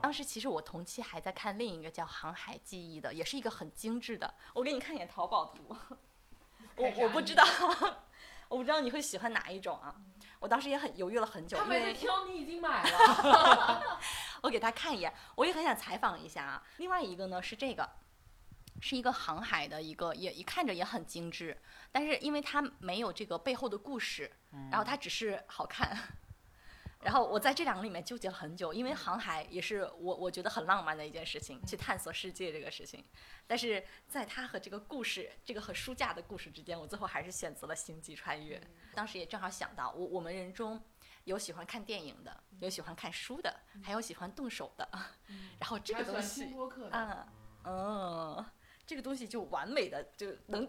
[0.00, 5.76] 当时其实我同期还在看另一个叫《航海记忆》的，也是一个很精致的，我给你看一眼淘宝图。
[6.76, 7.44] 我我不知道，
[8.48, 9.94] 我不知道你会喜欢哪一种啊？
[10.38, 13.98] 我当时也很犹豫了很久，因为挑你已经买了。
[14.42, 16.62] 我给他看一眼，我也很想采访一下啊。
[16.78, 17.88] 另外一个呢是这个，
[18.80, 21.56] 是一个航海的一个，也一看着也很精致，
[21.92, 24.30] 但是因为它没有这个背后的故事，
[24.70, 25.96] 然后它只是好看。
[27.02, 33.02] 然后我在这两个里面纠结了很久，因为航海也是我我觉得很浪漫的一件事情，去探索世界这个事情。
[33.46, 38.60] 但是在它和这个故事，这个和书架的故事之间，我最后还是选择了星际穿越。
[38.92, 40.78] 当时也正好想到，我我们人中。
[41.30, 44.86] 有喜欢看电影的，有喜欢看书的，还有喜欢动手的。
[45.60, 46.52] 然后这个东西，
[46.90, 47.26] 嗯
[47.64, 48.44] 嗯，
[48.84, 50.68] 这个东西就完美的就能，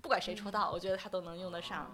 [0.00, 1.88] 不管谁抽到，我觉得他都能用得上。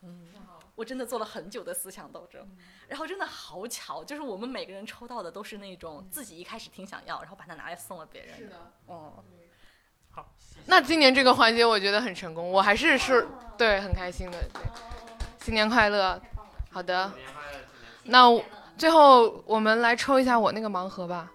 [0.00, 0.32] 嗯，
[0.74, 2.48] 我真的做了很久的思想斗争，
[2.88, 8.34] 然后真的好巧，就是我们每个人抽到的都是那种自己一开始挺想要，然后把它拿来送了别人。
[8.34, 9.12] 是的，嗯，
[10.10, 10.34] 好。
[10.64, 13.28] 那今年这个环节我觉得很成功，我还是是
[13.58, 14.38] 对很开心的。
[14.54, 14.62] 对。
[15.48, 16.20] 新年快乐，
[16.70, 17.10] 好的。
[18.04, 18.20] 那
[18.76, 21.32] 最后我们来抽一下我那个盲盒吧，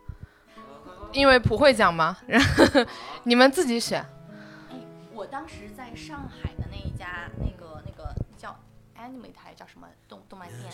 [1.12, 2.86] 因为普惠奖嘛，然 后
[3.24, 4.06] 你们自己选。
[5.16, 8.56] 我当时在上海的那一家那个那个叫
[8.96, 10.72] Anime 台叫什么动动漫店，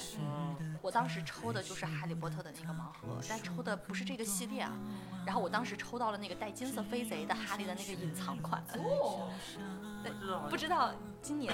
[0.82, 4.74] 我当时抽的就是哈利波特的那个盲盒，但抽的不是这个系列啊。
[5.26, 8.62] 然后我当时抽到了那个带金色飞贼的哈利的那个隐藏款。
[10.04, 10.12] 对，
[10.50, 11.54] 不知道今年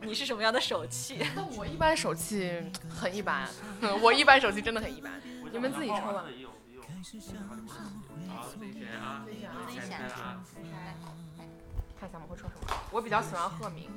[0.00, 1.24] 你是什么样的手气？
[1.36, 3.48] 那我一般手气很一般，
[4.02, 5.12] 我一般手气真的很一般。
[5.52, 6.24] 你们自己抽吧。
[6.24, 6.28] 好，
[7.04, 7.36] 自己选
[8.98, 9.24] 啊，
[9.68, 10.42] 自己选啊。
[12.00, 12.60] 看一下我们会抽什么。
[12.90, 13.88] 我比较喜欢赫敏，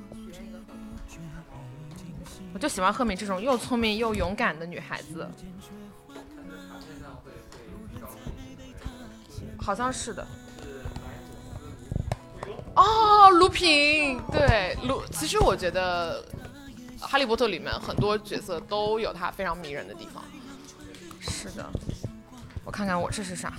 [2.56, 5.30] 我就喜欢赫敏这种又聪明又勇敢的女孩子。
[9.62, 10.26] 好像是的。
[12.78, 15.04] 哦，卢平，对卢。
[15.12, 16.24] 其实我觉得
[17.02, 20.24] 《哈利波特》里面很多角色都有他非常迷人的地方。
[21.20, 21.70] 是的，
[22.64, 23.52] 我看看我这是啥？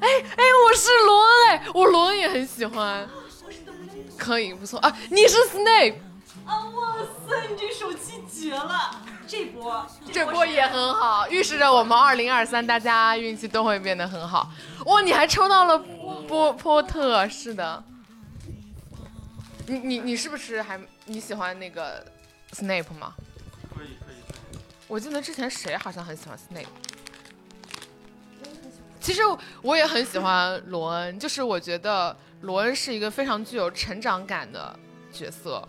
[0.00, 0.06] 哎
[0.36, 3.08] 哎，我是罗恩哎，我罗恩也很喜欢。
[4.18, 4.94] 可以，不错啊！
[5.10, 5.94] 你是 Snape
[6.50, 6.64] 啊！
[6.74, 6.96] 哇
[7.28, 9.00] 塞，你这手气绝了！
[9.26, 14.50] 这波这波也很好，预示着我们二零二三大家运气都会变得很好。
[14.86, 17.82] 哇，你还抽到了波波特，是的。
[19.66, 22.04] 你你你是不是还你喜欢那个
[22.52, 23.14] Snape 吗？
[23.72, 24.58] 可以可以。
[24.88, 26.66] 我记得之前谁好像很喜欢 Snape。
[29.00, 29.22] 其实
[29.62, 32.16] 我也很喜欢罗恩，就是我觉得。
[32.42, 34.74] 罗恩是一个非常具有成长感的
[35.12, 35.62] 角色。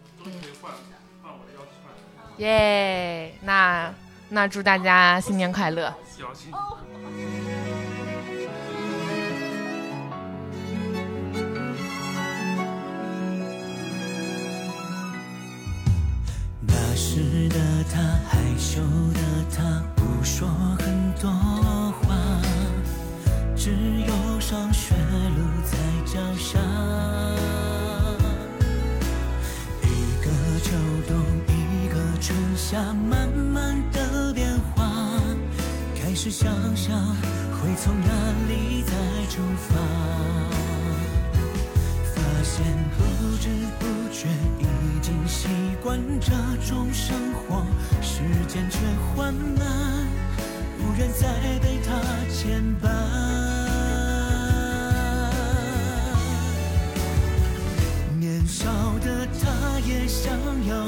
[2.38, 3.93] 耶，那
[4.30, 5.93] 那祝大家新年快乐。
[16.61, 17.57] 那时的
[17.91, 18.82] 他，害羞
[19.13, 19.19] 的
[19.55, 20.47] 他，不说
[20.80, 21.30] 很多
[22.01, 22.15] 话，
[23.55, 26.59] 只有上学路在脚下。
[32.72, 34.89] 下慢慢的变化，
[35.93, 36.97] 开始想象
[37.51, 38.07] 会从哪
[38.47, 38.93] 里再
[39.30, 39.76] 出发，
[42.15, 42.63] 发现
[42.95, 43.03] 不
[43.41, 44.65] 知不觉已
[45.01, 45.49] 经习
[45.84, 46.32] 惯这
[46.65, 47.61] 种生活，
[48.01, 48.80] 时间却
[49.17, 50.07] 缓慢，
[50.80, 51.28] 不愿再
[51.59, 51.99] 被他
[52.34, 52.88] 牵绊。
[58.17, 58.63] 年少
[59.03, 60.32] 的他也想
[60.69, 60.88] 要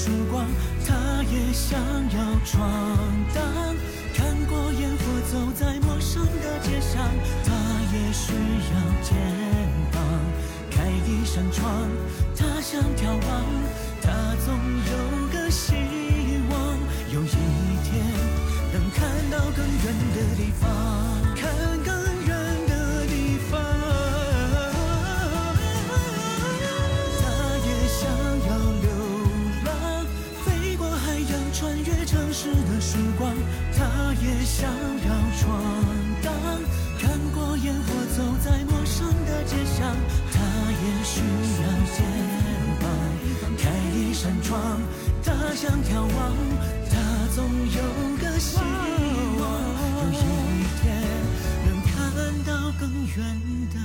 [0.00, 0.46] 曙光，
[0.86, 2.70] 他也想要闯
[3.34, 3.44] 荡。
[4.14, 7.06] 看过烟火，走在陌生的街上，
[7.44, 7.52] 他
[7.92, 9.14] 也需要肩
[9.92, 10.00] 膀。
[10.70, 11.86] 开一扇窗，
[12.34, 13.44] 他想眺望，
[14.00, 14.10] 他
[14.46, 14.56] 总
[14.90, 14.92] 有
[15.34, 15.74] 个希
[16.48, 16.78] 望，
[17.12, 17.28] 有一
[17.84, 18.02] 天
[18.72, 19.84] 能看到更远
[20.16, 21.29] 的地方，
[34.22, 35.62] 也想要闯
[36.22, 36.32] 荡
[36.98, 39.96] 看过烟火走在陌生的街巷
[40.30, 40.38] 他
[40.70, 41.20] 也需
[41.62, 41.64] 要
[41.96, 41.98] 肩
[42.80, 42.82] 膀
[43.56, 44.78] 开一扇窗
[45.24, 46.36] 他想眺望
[46.90, 46.92] 他
[47.34, 47.80] 总有
[48.18, 49.42] 个希望
[50.12, 50.20] 有
[50.52, 50.84] 一天
[51.64, 51.90] 能看
[52.44, 52.82] 到更
[53.16, 53.18] 远
[53.72, 53.76] 的